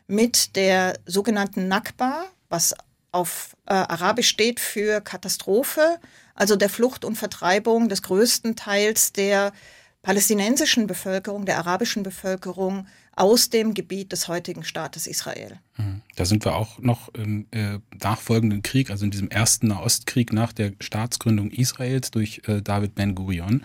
mit 0.10 0.56
der 0.56 1.00
sogenannten 1.06 1.68
Nakba, 1.68 2.26
was 2.50 2.74
auf 3.12 3.56
äh, 3.68 3.74
Arabisch 3.74 4.28
steht 4.28 4.60
für 4.60 5.02
Katastrophe, 5.02 6.00
also 6.36 6.56
der 6.56 6.70
Flucht 6.70 7.06
und 7.06 7.16
Vertreibung 7.16 7.90
des 7.90 8.02
größten 8.02 8.56
Teils 8.56 9.14
der 9.14 9.54
palästinensischen 10.02 10.88
Bevölkerung, 10.88 11.46
der 11.46 11.60
arabischen 11.60 12.04
Bevölkerung 12.04 12.88
aus 13.16 13.50
dem 13.50 13.74
Gebiet 13.74 14.12
des 14.12 14.28
heutigen 14.28 14.64
Staates 14.64 15.06
Israel. 15.08 15.60
Mhm. 15.78 16.02
Da 16.16 16.26
sind 16.26 16.46
wir 16.46 16.56
auch 16.56 16.80
noch 16.80 17.14
im 17.14 17.48
äh, 17.52 17.80
nachfolgenden 18.02 18.62
Krieg, 18.62 18.90
also 18.90 19.06
in 19.06 19.12
diesem 19.12 19.30
ersten 19.30 19.68
Nahostkrieg 19.68 20.32
nach 20.32 20.54
der 20.54 20.74
Staatsgründung 20.80 21.52
Israels 21.52 22.12
durch 22.12 22.42
äh, 22.48 22.62
David 22.62 22.96
Ben-Gurion. 22.96 23.64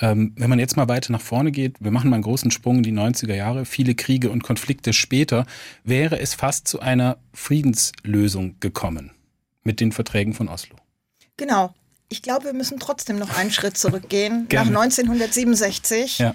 Ähm, 0.00 0.32
wenn 0.36 0.50
man 0.50 0.58
jetzt 0.58 0.76
mal 0.76 0.88
weiter 0.88 1.12
nach 1.12 1.20
vorne 1.20 1.52
geht, 1.52 1.76
wir 1.80 1.90
machen 1.90 2.10
mal 2.10 2.16
einen 2.16 2.24
großen 2.24 2.50
Sprung 2.50 2.78
in 2.78 2.82
die 2.82 2.92
90er 2.92 3.34
Jahre, 3.34 3.64
viele 3.64 3.94
Kriege 3.94 4.30
und 4.30 4.42
Konflikte 4.42 4.92
später, 4.92 5.46
wäre 5.84 6.18
es 6.18 6.34
fast 6.34 6.66
zu 6.66 6.80
einer 6.80 7.18
Friedenslösung 7.32 8.58
gekommen 8.60 9.12
mit 9.62 9.80
den 9.80 9.92
Verträgen 9.92 10.34
von 10.34 10.48
Oslo. 10.48 10.76
Genau. 11.36 11.74
Ich 12.08 12.22
glaube, 12.22 12.46
wir 12.46 12.52
müssen 12.54 12.80
trotzdem 12.80 13.18
noch 13.18 13.36
einen 13.36 13.50
Schritt 13.50 13.76
zurückgehen 13.76 14.48
nach 14.52 14.66
1967. 14.66 16.18
Ja 16.18 16.34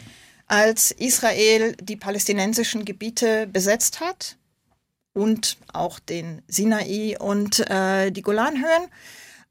als 0.53 0.91
Israel 0.91 1.75
die 1.81 1.95
palästinensischen 1.95 2.85
Gebiete 2.85 3.47
besetzt 3.47 4.01
hat 4.01 4.37
und 5.13 5.57
auch 5.73 5.97
den 5.97 6.43
Sinai 6.47 7.17
und 7.19 7.59
äh, 7.71 8.11
die 8.11 8.21
Golanhöhen. 8.21 8.87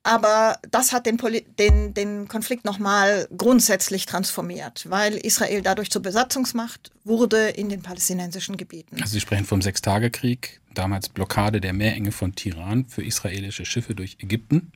Aber 0.05 0.61
das 0.71 0.93
hat 0.93 1.07
den, 1.07 1.19
den, 1.59 1.93
den 1.95 2.29
Konflikt 2.29 2.65
nochmal 2.65 3.27
grundsätzlich 3.37 4.07
transformiert, 4.07 4.89
weil 4.91 5.15
Israel 5.15 5.63
dadurch 5.63 5.91
zur 5.91 6.03
Besatzungsmacht 6.03 6.93
wurde 7.03 7.49
in 7.49 7.69
den 7.69 7.83
palästinensischen 7.83 8.57
Gebieten. 8.57 9.01
Also 9.01 9.15
Sie 9.15 9.21
sprechen 9.21 9.45
vom 9.45 9.61
Sechstagekrieg, 9.61 10.61
damals 10.73 11.09
Blockade 11.09 11.61
der 11.61 11.73
Meerenge 11.73 12.13
von 12.13 12.37
Tiran 12.37 12.87
für 12.87 13.05
israelische 13.05 13.65
Schiffe 13.65 13.97
durch 13.97 14.19
Ägypten. 14.21 14.71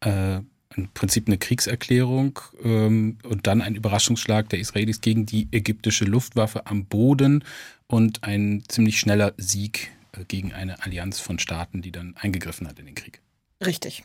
Äh, 0.00 0.40
im 0.76 0.88
Prinzip 0.92 1.26
eine 1.26 1.38
Kriegserklärung 1.38 2.38
ähm, 2.62 3.18
und 3.22 3.46
dann 3.46 3.62
ein 3.62 3.74
Überraschungsschlag 3.74 4.48
der 4.48 4.58
Israelis 4.58 5.00
gegen 5.00 5.26
die 5.26 5.48
ägyptische 5.50 6.04
Luftwaffe 6.04 6.66
am 6.66 6.84
Boden 6.84 7.44
und 7.86 8.24
ein 8.24 8.62
ziemlich 8.68 9.00
schneller 9.00 9.32
Sieg 9.36 9.90
äh, 10.12 10.24
gegen 10.24 10.52
eine 10.52 10.82
Allianz 10.82 11.20
von 11.20 11.38
Staaten, 11.38 11.82
die 11.82 11.92
dann 11.92 12.14
eingegriffen 12.16 12.68
hat 12.68 12.78
in 12.78 12.86
den 12.86 12.94
Krieg. 12.94 13.20
Richtig. 13.64 14.04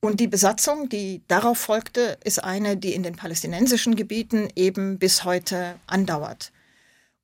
Und 0.00 0.20
die 0.20 0.28
Besatzung, 0.28 0.88
die 0.88 1.22
darauf 1.26 1.58
folgte, 1.58 2.18
ist 2.22 2.42
eine, 2.42 2.76
die 2.76 2.94
in 2.94 3.02
den 3.02 3.16
palästinensischen 3.16 3.96
Gebieten 3.96 4.48
eben 4.54 4.98
bis 4.98 5.24
heute 5.24 5.76
andauert. 5.86 6.52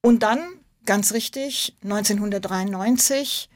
Und 0.00 0.22
dann, 0.24 0.40
ganz 0.84 1.12
richtig, 1.12 1.76
1993 1.84 3.48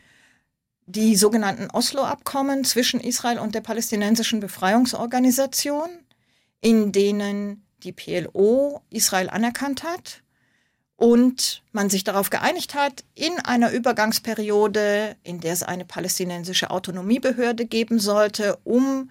die 0.87 1.17
sogenannten 1.17 1.69
Oslo-Abkommen 1.71 2.65
zwischen 2.65 3.01
Israel 3.01 3.39
und 3.39 3.55
der 3.55 3.61
palästinensischen 3.61 4.41
Befreiungsorganisation, 4.41 5.89
in 6.61 6.93
denen 6.93 7.65
die 7.83 7.93
PLO 7.93 8.81
Israel 8.91 9.29
anerkannt 9.29 9.83
hat 9.83 10.23
und 10.97 11.63
man 11.73 11.91
sich 11.91 12.05
darauf 12.05 12.31
geeinigt 12.31 12.75
hat, 12.75 13.05
in 13.15 13.39
einer 13.41 13.71
Übergangsperiode, 13.71 15.17
in 15.23 15.41
der 15.41 15.53
es 15.53 15.63
eine 15.63 15.85
palästinensische 15.85 16.71
Autonomiebehörde 16.71 17.67
geben 17.67 17.99
sollte, 17.99 18.59
um 18.65 19.11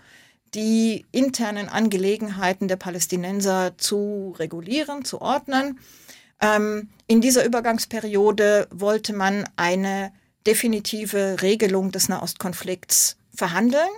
die 0.56 1.06
internen 1.12 1.68
Angelegenheiten 1.68 2.68
der 2.68 2.78
Palästinenser 2.78 3.78
zu 3.78 4.34
regulieren, 4.40 5.04
zu 5.04 5.22
ordnen. 5.22 5.80
Ähm, 6.42 6.90
in 7.08 7.22
dieser 7.22 7.46
Übergangsperiode 7.46 8.68
wollte 8.72 9.14
man 9.14 9.44
eine 9.58 10.12
definitive 10.48 11.42
Regelung 11.42 11.92
des 11.92 12.10
Nahostkonflikts 12.10 13.18
verhandeln. 13.34 13.90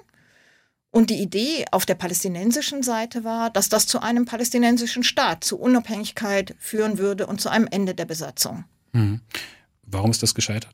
Und 0.89 1.10
die 1.10 1.21
Idee 1.21 1.65
auf 1.71 1.86
der 1.86 1.95
palästinensischen 1.95 2.81
Seite 2.81 3.23
war, 3.23 3.49
dass 3.49 3.69
das 3.69 3.88
zu 3.88 4.01
einem 4.01 4.25
palästinensischen 4.25 5.03
Staat, 5.03 5.43
zu 5.43 5.60
Unabhängigkeit 5.60 6.55
führen 6.60 6.97
würde 6.97 7.27
und 7.27 7.41
zu 7.41 7.49
einem 7.49 7.67
Ende 7.69 7.93
der 7.93 8.05
Besatzung. 8.05 8.63
Mhm. 8.93 9.21
Warum 9.83 10.12
ist 10.12 10.23
das 10.23 10.33
gescheitert? 10.33 10.73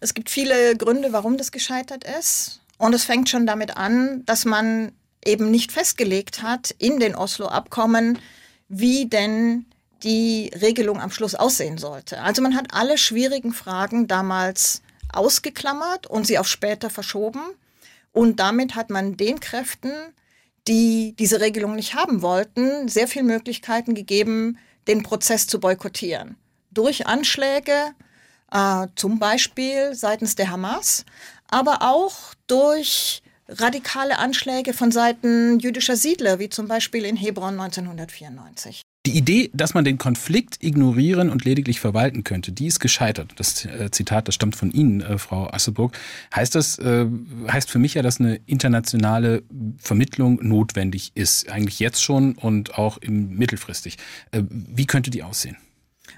Es 0.00 0.14
gibt 0.14 0.30
viele 0.30 0.76
Gründe, 0.76 1.12
warum 1.12 1.36
das 1.36 1.52
gescheitert 1.52 2.04
ist. 2.18 2.62
Und 2.78 2.94
es 2.94 3.04
fängt 3.04 3.28
schon 3.28 3.46
damit 3.46 3.76
an, 3.76 4.24
dass 4.24 4.46
man 4.46 4.92
eben 5.24 5.50
nicht 5.50 5.72
festgelegt 5.72 6.42
hat 6.42 6.74
in 6.78 6.98
den 6.98 7.14
Oslo-Abkommen, 7.14 8.18
wie 8.68 9.06
denn 9.06 9.66
die 10.02 10.50
Regelung 10.60 11.00
am 11.00 11.10
Schluss 11.10 11.34
aussehen 11.34 11.78
sollte. 11.78 12.20
Also 12.20 12.42
man 12.42 12.56
hat 12.56 12.72
alle 12.72 12.98
schwierigen 12.98 13.52
Fragen 13.52 14.06
damals 14.06 14.82
ausgeklammert 15.12 16.06
und 16.06 16.26
sie 16.26 16.38
auf 16.38 16.48
später 16.48 16.90
verschoben. 16.90 17.42
Und 18.12 18.40
damit 18.40 18.74
hat 18.74 18.90
man 18.90 19.16
den 19.16 19.40
Kräften, 19.40 19.92
die 20.68 21.14
diese 21.18 21.40
Regelung 21.40 21.74
nicht 21.74 21.94
haben 21.94 22.22
wollten, 22.22 22.88
sehr 22.88 23.08
viele 23.08 23.24
Möglichkeiten 23.24 23.94
gegeben, 23.94 24.58
den 24.88 25.02
Prozess 25.02 25.46
zu 25.46 25.60
boykottieren. 25.60 26.36
Durch 26.70 27.06
Anschläge, 27.06 27.92
äh, 28.52 28.86
zum 28.96 29.18
Beispiel 29.18 29.94
seitens 29.94 30.34
der 30.34 30.50
Hamas, 30.50 31.04
aber 31.48 31.82
auch 31.82 32.34
durch 32.46 33.22
radikale 33.48 34.18
Anschläge 34.18 34.72
von 34.72 34.92
Seiten 34.92 35.58
jüdischer 35.58 35.96
Siedler, 35.96 36.38
wie 36.38 36.48
zum 36.48 36.68
Beispiel 36.68 37.04
in 37.04 37.16
Hebron 37.16 37.58
1994. 37.58 38.82
Die 39.06 39.16
Idee, 39.16 39.50
dass 39.54 39.72
man 39.72 39.84
den 39.84 39.96
Konflikt 39.96 40.62
ignorieren 40.62 41.30
und 41.30 41.46
lediglich 41.46 41.80
verwalten 41.80 42.22
könnte, 42.22 42.52
die 42.52 42.66
ist 42.66 42.80
gescheitert. 42.80 43.32
Das 43.36 43.64
äh, 43.64 43.90
Zitat, 43.90 44.28
das 44.28 44.34
stammt 44.34 44.56
von 44.56 44.70
Ihnen, 44.70 45.00
äh, 45.00 45.16
Frau 45.16 45.50
Asseburg. 45.50 45.96
Heißt 46.36 46.54
das, 46.54 46.78
äh, 46.78 47.06
heißt 47.48 47.70
für 47.70 47.78
mich 47.78 47.94
ja, 47.94 48.02
dass 48.02 48.20
eine 48.20 48.36
internationale 48.44 49.42
Vermittlung 49.78 50.38
notwendig 50.42 51.12
ist. 51.14 51.48
Eigentlich 51.48 51.80
jetzt 51.80 52.02
schon 52.02 52.34
und 52.34 52.76
auch 52.76 52.98
im 52.98 53.30
mittelfristig. 53.36 53.96
Wie 54.32 54.86
könnte 54.86 55.10
die 55.10 55.22
aussehen? 55.22 55.56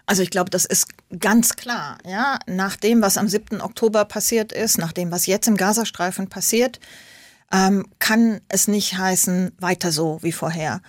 Also 0.07 0.23
ich 0.23 0.31
glaube, 0.31 0.51
das 0.51 0.65
ist 0.65 0.89
ganz 1.21 1.55
klar, 1.55 1.99
ja, 2.05 2.41
nach 2.49 2.77
dem, 2.77 3.01
was 3.03 3.17
am 3.17 3.29
7. 3.29 3.61
Oktober 3.61 4.05
passiert 4.05 4.53
ist, 4.53 4.79
nach 4.79 4.93
dem, 4.93 5.13
was 5.13 5.27
jetzt 5.27 5.47
im 5.47 5.57
Gazastreifen 5.57 6.29
passiert, 6.29 6.81
ähm, 7.53 7.87
kann 8.01 8.41
es 8.49 8.67
nicht 8.67 8.99
heißen, 8.99 9.53
weiter 9.59 9.93
so 9.93 10.19
wie 10.23 10.33
vorher. 10.33 10.81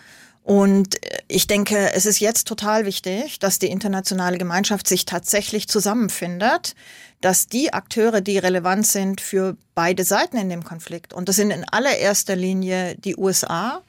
Und 0.43 0.97
ich 1.29 1.47
denke, 1.47 1.93
es 1.93 2.05
ist 2.05 2.19
jetzt 2.19 2.47
total 2.47 2.85
wichtig, 2.85 3.39
dass 3.39 3.59
die 3.59 3.67
internationale 3.67 4.37
Gemeinschaft 4.37 4.87
sich 4.87 5.05
tatsächlich 5.05 5.69
zusammenfindet, 5.69 6.75
dass 7.21 7.47
die 7.47 7.73
Akteure, 7.73 8.19
die 8.19 8.37
relevant 8.37 8.85
sind 8.85 9.21
für 9.21 9.55
beide 9.73 10.03
Seiten 10.03 10.35
in 10.35 10.49
dem 10.49 10.65
Konflikt, 10.65 11.13
und 11.13 11.29
das 11.29 11.37
sind 11.37 11.51
in 11.51 11.63
allererster 11.69 12.35
Linie 12.35 12.95
die 12.97 13.15
USA, 13.15 13.81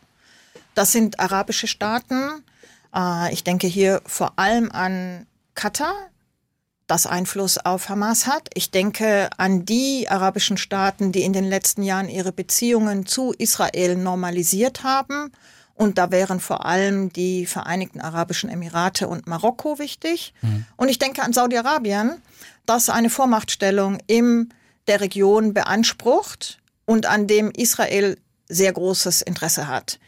das 0.77 0.93
sind 0.93 1.19
arabische 1.19 1.67
Staaten, 1.67 2.45
äh, 2.95 3.33
ich 3.33 3.43
denke 3.43 3.67
hier 3.67 4.01
vor 4.07 4.35
allem 4.37 4.71
an 4.71 5.27
Katar, 5.57 5.95
das 6.87 7.07
Einfluss 7.07 7.59
auf 7.59 7.89
Hamas 7.89 8.27
hat. 8.27 8.51
Ich 8.53 8.71
denke 8.71 9.31
an 9.39 9.65
die 9.65 10.07
arabischen 10.09 10.59
Staaten, 10.59 11.13
die 11.13 11.23
in 11.23 11.33
den 11.33 11.45
letzten 11.45 11.83
Jahren 11.83 12.11
ihre 12.11 12.31
Beziehungen 12.31 13.07
zu 13.07 13.33
Israel 13.33 13.97
normalisiert 13.97 14.85
haben 14.85 15.33
und 15.75 15.99
da 15.99 16.11
wären 16.11 16.41
vor 16.41 16.65
allem 16.65 17.13
die 17.13 17.47
Vereinigten 17.47 18.01
Arabischen 18.01 18.49
Emirate 18.49 19.09
und 19.09 19.27
Marokko 19.27 19.79
wichtig. 19.79 20.33
Mhm. 20.43 20.67
Und 20.77 20.89
ich 20.89 20.99
denke 20.99 21.23
an 21.23 21.33
Saudi-Arabien, 21.33 22.23
das 22.65 22.89
eine 22.89 23.11
Vormachtstellung 23.11 23.99
in 24.07 24.53
der 24.87 25.01
Region 25.01 25.53
beansprucht 25.53 26.59
und 26.85 27.07
an 27.07 27.27
dem 27.27 27.51
Israel 27.51 28.17
sehr 28.49 28.73
großes 28.73 29.23
Interesse 29.23 29.67
hat. 29.67 29.99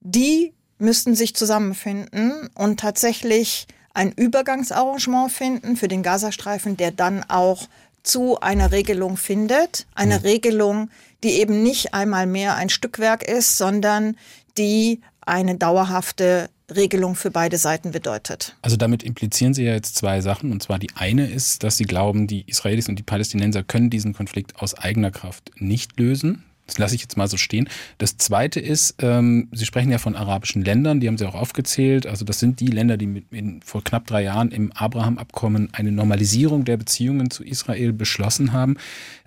Die 0.00 0.54
müssten 0.78 1.14
sich 1.14 1.34
zusammenfinden 1.34 2.48
und 2.54 2.80
tatsächlich 2.80 3.66
ein 3.92 4.12
Übergangsarrangement 4.12 5.32
finden 5.32 5.76
für 5.76 5.88
den 5.88 6.02
Gazastreifen, 6.02 6.76
der 6.76 6.90
dann 6.90 7.24
auch 7.28 7.66
zu 8.02 8.40
einer 8.40 8.70
Regelung 8.70 9.16
findet. 9.16 9.86
Eine 9.94 10.18
mhm. 10.18 10.22
Regelung, 10.22 10.90
die 11.22 11.40
eben 11.40 11.62
nicht 11.62 11.92
einmal 11.94 12.26
mehr 12.26 12.54
ein 12.56 12.68
Stückwerk 12.68 13.22
ist, 13.22 13.58
sondern 13.58 14.16
die 14.58 15.00
eine 15.20 15.56
dauerhafte 15.56 16.48
Regelung 16.74 17.14
für 17.14 17.30
beide 17.30 17.58
Seiten 17.58 17.92
bedeutet. 17.92 18.56
Also 18.62 18.76
damit 18.76 19.02
implizieren 19.02 19.54
Sie 19.54 19.64
ja 19.64 19.74
jetzt 19.74 19.94
zwei 19.96 20.20
Sachen. 20.20 20.50
Und 20.50 20.62
zwar 20.62 20.78
die 20.78 20.90
eine 20.94 21.28
ist, 21.28 21.62
dass 21.62 21.76
Sie 21.76 21.84
glauben, 21.84 22.26
die 22.26 22.42
Israelis 22.48 22.88
und 22.88 22.96
die 22.96 23.04
Palästinenser 23.04 23.62
können 23.62 23.90
diesen 23.90 24.14
Konflikt 24.14 24.56
aus 24.60 24.74
eigener 24.74 25.10
Kraft 25.10 25.52
nicht 25.58 25.98
lösen. 25.98 26.44
Das 26.66 26.78
lasse 26.78 26.96
ich 26.96 27.02
jetzt 27.02 27.16
mal 27.16 27.28
so 27.28 27.36
stehen. 27.36 27.68
Das 27.98 28.16
Zweite 28.16 28.58
ist, 28.58 28.96
ähm, 29.00 29.48
Sie 29.52 29.64
sprechen 29.64 29.92
ja 29.92 29.98
von 29.98 30.16
arabischen 30.16 30.64
Ländern, 30.64 30.98
die 30.98 31.06
haben 31.06 31.16
Sie 31.16 31.26
auch 31.26 31.36
aufgezählt. 31.36 32.06
Also 32.08 32.24
das 32.24 32.40
sind 32.40 32.58
die 32.58 32.66
Länder, 32.66 32.96
die 32.96 33.06
mit, 33.06 33.32
in, 33.32 33.62
vor 33.62 33.84
knapp 33.84 34.06
drei 34.08 34.24
Jahren 34.24 34.50
im 34.50 34.72
Abraham-Abkommen 34.72 35.68
eine 35.72 35.92
Normalisierung 35.92 36.64
der 36.64 36.76
Beziehungen 36.76 37.30
zu 37.30 37.44
Israel 37.44 37.92
beschlossen 37.92 38.52
haben. 38.52 38.76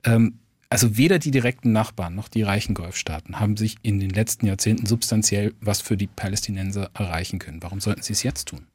Ähm, 0.03 0.39
also 0.69 0.97
weder 0.97 1.17
die 1.17 1.31
direkten 1.31 1.71
Nachbarn 1.71 2.15
noch 2.15 2.27
die 2.27 2.43
reichen 2.43 2.75
Golfstaaten 2.75 3.39
haben 3.39 3.57
sich 3.57 3.77
in 3.81 3.99
den 3.99 4.11
letzten 4.11 4.45
Jahrzehnten 4.45 4.85
substanziell 4.85 5.53
was 5.61 5.81
für 5.81 5.97
die 5.97 6.07
Palästinenser 6.07 6.91
erreichen 6.93 7.39
können. 7.39 7.61
Warum 7.63 7.79
sollten 7.79 8.03
sie 8.03 8.13
es 8.13 8.23
jetzt 8.23 8.49
tun? 8.49 8.67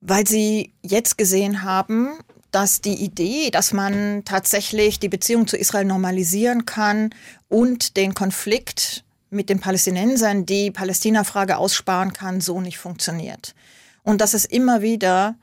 Weil 0.00 0.26
sie 0.26 0.72
jetzt 0.82 1.18
gesehen 1.18 1.64
haben, 1.64 2.10
dass 2.52 2.80
die 2.80 2.94
Idee, 2.94 3.50
dass 3.50 3.72
man 3.72 4.22
tatsächlich 4.24 5.00
die 5.00 5.08
Beziehung 5.08 5.48
zu 5.48 5.56
Israel 5.56 5.84
normalisieren 5.84 6.64
kann 6.64 7.10
und 7.48 7.96
den 7.96 8.14
Konflikt 8.14 9.04
mit 9.30 9.50
den 9.50 9.58
Palästinensern, 9.58 10.46
die 10.46 10.70
Palästina-Frage 10.70 11.58
aussparen 11.58 12.12
kann, 12.12 12.40
so 12.40 12.60
nicht 12.60 12.78
funktioniert. 12.78 13.54
Und 14.02 14.20
dass 14.20 14.32
es 14.32 14.44
immer 14.44 14.80
wieder 14.80 15.36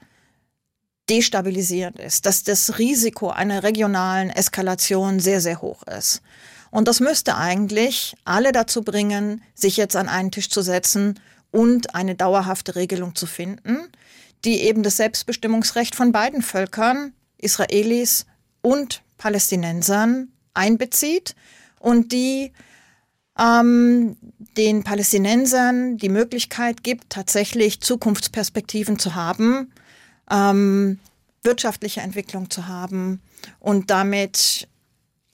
destabilisierend 1.09 1.99
ist, 1.99 2.25
dass 2.25 2.43
das 2.43 2.77
Risiko 2.79 3.29
einer 3.29 3.63
regionalen 3.63 4.29
Eskalation 4.29 5.19
sehr, 5.19 5.41
sehr 5.41 5.61
hoch 5.61 5.83
ist. 5.83 6.21
Und 6.71 6.87
das 6.87 6.99
müsste 6.99 7.37
eigentlich 7.37 8.15
alle 8.25 8.51
dazu 8.51 8.81
bringen, 8.81 9.41
sich 9.53 9.77
jetzt 9.77 9.95
an 9.95 10.09
einen 10.09 10.31
Tisch 10.31 10.49
zu 10.49 10.61
setzen 10.61 11.19
und 11.51 11.95
eine 11.95 12.15
dauerhafte 12.15 12.75
Regelung 12.75 13.15
zu 13.15 13.27
finden, 13.27 13.87
die 14.43 14.61
eben 14.61 14.83
das 14.83 14.97
Selbstbestimmungsrecht 14.97 15.95
von 15.95 16.11
beiden 16.11 16.41
Völkern, 16.41 17.13
Israelis 17.37 18.25
und 18.61 19.03
Palästinensern, 19.17 20.29
einbezieht 20.53 21.35
und 21.79 22.11
die 22.11 22.51
ähm, 23.39 24.17
den 24.57 24.83
Palästinensern 24.83 25.97
die 25.97 26.09
Möglichkeit 26.09 26.83
gibt, 26.83 27.09
tatsächlich 27.09 27.81
Zukunftsperspektiven 27.81 28.99
zu 28.99 29.15
haben, 29.15 29.71
ähm, 30.29 30.99
wirtschaftliche 31.43 32.01
Entwicklung 32.01 32.49
zu 32.49 32.67
haben 32.67 33.21
und 33.59 33.89
damit 33.89 34.67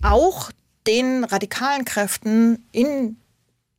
auch 0.04 0.52
den 0.88 1.24
radikalen 1.24 1.86
Kräften 1.86 2.66
in 2.72 3.18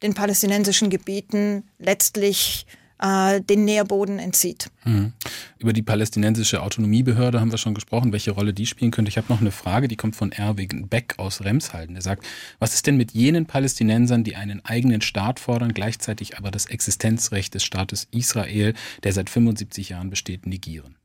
den 0.03 0.15
palästinensischen 0.15 0.91
Gebieten 0.91 1.65
letztlich 1.79 2.67
äh, 3.03 3.41
den 3.41 3.65
Nährboden 3.65 4.19
entzieht. 4.19 4.71
Mhm. 4.85 5.13
Über 5.59 5.73
die 5.73 5.83
palästinensische 5.83 6.63
Autonomiebehörde 6.63 7.41
haben 7.41 7.51
wir 7.51 7.59
schon 7.59 7.75
gesprochen, 7.75 8.13
welche 8.13 8.33
Rolle 8.33 8.53
die 8.53 8.67
spielen 8.67 8.91
könnte. 8.91 9.09
Ich 9.09 9.17
habe 9.17 9.33
noch 9.33 9.41
eine 9.41 9.51
Frage, 9.51 9.89
die 9.89 9.97
kommt 9.97 10.17
von 10.17 10.33
Erwin 10.33 10.89
Beck 10.89 11.15
aus 11.19 11.43
Remshalden. 11.43 11.95
Der 11.95 12.03
sagt, 12.03 12.25
was 12.59 12.75
ist 12.75 12.87
denn 12.87 12.97
mit 12.97 13.13
jenen 13.13 13.47
Palästinensern, 13.47 14.25
die 14.25 14.37
einen 14.37 14.65
eigenen 14.65 15.03
Staat 15.03 15.41
fordern, 15.41 15.75
gleichzeitig 15.75 16.39
aber 16.39 16.51
das 16.51 16.67
Existenzrecht 16.67 17.55
des 17.55 17.65
Staates 17.65 18.09
Israel, 18.11 18.75
der 19.05 19.13
seit 19.13 19.31
75 19.31 19.91
Jahren 19.91 20.11
besteht, 20.11 20.47
negieren? 20.47 20.97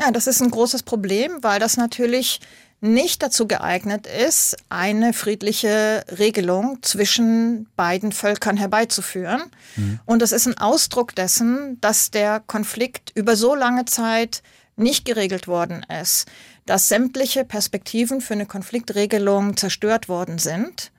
Ja, 0.00 0.10
das 0.10 0.26
ist 0.26 0.40
ein 0.40 0.50
großes 0.50 0.82
Problem, 0.82 1.38
weil 1.42 1.60
das 1.60 1.76
natürlich 1.76 2.40
nicht 2.80 3.22
dazu 3.22 3.48
geeignet 3.48 4.06
ist, 4.06 4.56
eine 4.68 5.12
friedliche 5.12 6.04
Regelung 6.18 6.78
zwischen 6.82 7.66
beiden 7.76 8.12
Völkern 8.12 8.56
herbeizuführen. 8.56 9.42
Mhm. 9.76 9.98
Und 10.06 10.22
das 10.22 10.32
ist 10.32 10.46
ein 10.46 10.58
Ausdruck 10.58 11.14
dessen, 11.14 11.80
dass 11.80 12.10
der 12.10 12.40
Konflikt 12.40 13.10
über 13.14 13.34
so 13.34 13.54
lange 13.54 13.84
Zeit 13.84 14.42
nicht 14.76 15.04
geregelt 15.04 15.48
worden 15.48 15.84
ist, 16.00 16.26
dass 16.66 16.88
sämtliche 16.88 17.44
Perspektiven 17.44 18.20
für 18.20 18.34
eine 18.34 18.46
Konfliktregelung 18.46 19.56
zerstört 19.56 20.08
worden 20.08 20.38
sind. 20.38 20.92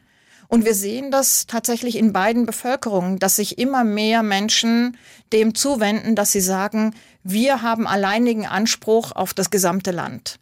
Und 0.49 0.65
wir 0.65 0.73
sehen 0.73 1.11
das 1.11 1.45
tatsächlich 1.45 1.95
in 1.95 2.11
beiden 2.11 2.47
Bevölkerungen, 2.47 3.19
dass 3.19 3.35
sich 3.35 3.59
immer 3.59 3.83
mehr 3.83 4.23
Menschen 4.23 4.97
dem 5.31 5.53
zuwenden, 5.53 6.15
dass 6.15 6.31
sie 6.31 6.41
sagen, 6.41 6.95
wir 7.23 7.61
haben 7.61 7.85
alleinigen 7.85 8.47
Anspruch 8.47 9.11
auf 9.11 9.35
das 9.35 9.51
gesamte 9.51 9.91
Land. 9.91 10.39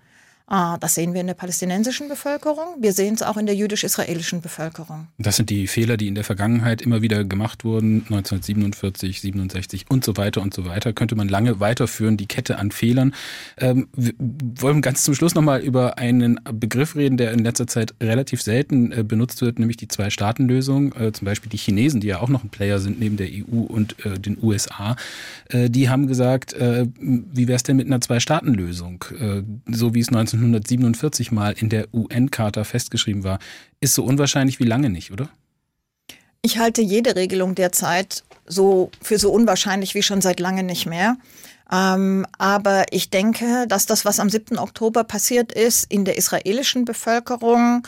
Ah, 0.49 0.77
das 0.77 0.95
sehen 0.95 1.13
wir 1.13 1.19
in 1.19 1.27
der 1.27 1.33
palästinensischen 1.33 2.07
Bevölkerung. 2.07 2.77
Wir 2.79 2.93
sehen 2.93 3.15
es 3.15 3.21
auch 3.21 3.35
in 3.35 3.47
der 3.47 3.55
jüdisch-israelischen 3.55 4.39
Bevölkerung. 4.39 5.09
Das 5.17 5.35
sind 5.35 5.49
die 5.49 5.67
Fehler, 5.67 5.97
die 5.97 6.07
in 6.07 6.15
der 6.15 6.23
Vergangenheit 6.23 6.81
immer 6.81 7.01
wieder 7.01 7.25
gemacht 7.25 7.65
wurden, 7.65 8.05
1947, 8.09 9.19
67 9.19 9.85
und 9.89 10.05
so 10.05 10.15
weiter 10.15 10.41
und 10.41 10.53
so 10.53 10.63
weiter. 10.63 10.93
Könnte 10.93 11.17
man 11.17 11.27
lange 11.27 11.59
weiterführen, 11.59 12.15
die 12.15 12.27
Kette 12.27 12.59
an 12.59 12.71
Fehlern. 12.71 13.13
Ähm, 13.57 13.89
wir 13.93 14.13
wollen 14.17 14.81
ganz 14.81 15.03
zum 15.03 15.15
Schluss 15.15 15.35
nochmal 15.35 15.59
über 15.59 15.97
einen 15.97 16.39
Begriff 16.53 16.95
reden, 16.95 17.17
der 17.17 17.33
in 17.33 17.39
letzter 17.39 17.67
Zeit 17.67 17.93
relativ 18.01 18.41
selten 18.41 18.93
äh, 18.93 19.03
benutzt 19.03 19.41
wird, 19.41 19.59
nämlich 19.59 19.75
die 19.75 19.89
Zwei-Staaten-Lösung. 19.89 20.93
Äh, 20.93 21.11
zum 21.11 21.25
Beispiel 21.25 21.49
die 21.49 21.57
Chinesen, 21.57 21.99
die 21.99 22.07
ja 22.07 22.21
auch 22.21 22.29
noch 22.29 22.45
ein 22.45 22.49
Player 22.49 22.79
sind 22.79 23.01
neben 23.01 23.17
der 23.17 23.27
EU 23.27 23.63
und 23.63 23.97
äh, 24.05 24.17
den 24.17 24.37
USA. 24.41 24.95
Äh, 25.49 25.69
die 25.69 25.89
haben 25.89 26.07
gesagt, 26.07 26.53
äh, 26.53 26.87
wie 27.01 27.49
wäre 27.49 27.57
es 27.57 27.63
denn 27.63 27.75
mit 27.75 27.87
einer 27.87 27.99
Zwei-Staaten-Lösung? 27.99 29.03
Äh, 29.19 29.43
so 29.69 29.93
wie 29.93 29.99
es 29.99 30.09
19 30.09 30.36
1947 30.45 31.31
mal 31.31 31.53
in 31.57 31.69
der 31.69 31.93
UN-Charta 31.93 32.63
festgeschrieben 32.63 33.23
war, 33.23 33.39
ist 33.79 33.93
so 33.93 34.03
unwahrscheinlich 34.03 34.59
wie 34.59 34.65
lange 34.65 34.89
nicht, 34.89 35.11
oder? 35.11 35.29
Ich 36.41 36.59
halte 36.59 36.81
jede 36.81 37.15
Regelung 37.15 37.55
derzeit 37.55 38.23
so 38.45 38.91
für 39.01 39.19
so 39.19 39.31
unwahrscheinlich 39.31 39.95
wie 39.95 40.03
schon 40.03 40.21
seit 40.21 40.39
lange 40.39 40.63
nicht 40.63 40.85
mehr. 40.85 41.17
Ähm, 41.71 42.25
aber 42.37 42.85
ich 42.91 43.09
denke, 43.09 43.65
dass 43.67 43.85
das, 43.85 44.05
was 44.05 44.19
am 44.19 44.29
7. 44.29 44.57
Oktober 44.57 45.03
passiert 45.03 45.51
ist, 45.51 45.91
in 45.91 46.05
der 46.05 46.17
israelischen 46.17 46.85
Bevölkerung 46.85 47.85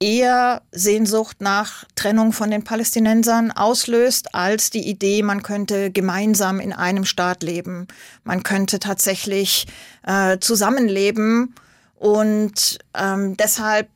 eher 0.00 0.62
Sehnsucht 0.72 1.40
nach 1.40 1.84
Trennung 1.94 2.32
von 2.32 2.50
den 2.50 2.64
Palästinensern 2.64 3.50
auslöst, 3.50 4.34
als 4.34 4.70
die 4.70 4.88
Idee, 4.88 5.22
man 5.22 5.42
könnte 5.42 5.90
gemeinsam 5.90 6.58
in 6.58 6.72
einem 6.72 7.04
Staat 7.04 7.42
leben. 7.42 7.86
Man 8.24 8.42
könnte 8.42 8.78
tatsächlich 8.78 9.66
äh, 10.06 10.38
zusammenleben 10.38 11.54
und 12.00 12.78
ähm, 12.94 13.36
deshalb 13.36 13.90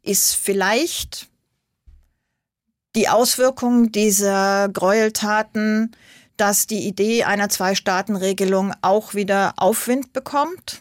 ist 0.00 0.34
vielleicht 0.34 1.28
die 2.96 3.10
Auswirkung 3.10 3.92
dieser 3.92 4.70
Gräueltaten, 4.70 5.94
dass 6.38 6.66
die 6.66 6.88
Idee 6.88 7.24
einer 7.24 7.50
Zwei-Staaten-Regelung 7.50 8.72
auch 8.80 9.12
wieder 9.12 9.52
Aufwind 9.58 10.14
bekommt. 10.14 10.80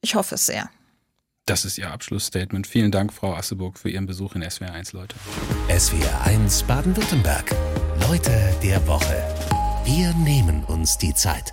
Ich 0.00 0.14
hoffe 0.14 0.36
es 0.36 0.46
sehr. 0.46 0.70
Das 1.44 1.66
ist 1.66 1.76
Ihr 1.76 1.90
Abschlussstatement. 1.90 2.66
Vielen 2.66 2.90
Dank, 2.90 3.12
Frau 3.12 3.34
Asseburg, 3.34 3.78
für 3.78 3.90
Ihren 3.90 4.06
Besuch 4.06 4.36
in 4.36 4.42
SWR1, 4.42 4.94
Leute. 4.94 5.16
SWR1 5.68 6.64
Baden-Württemberg. 6.64 7.54
Leute 8.08 8.54
der 8.62 8.86
Woche. 8.86 9.22
Wir 9.84 10.14
nehmen 10.14 10.64
uns 10.64 10.96
die 10.96 11.12
Zeit. 11.12 11.52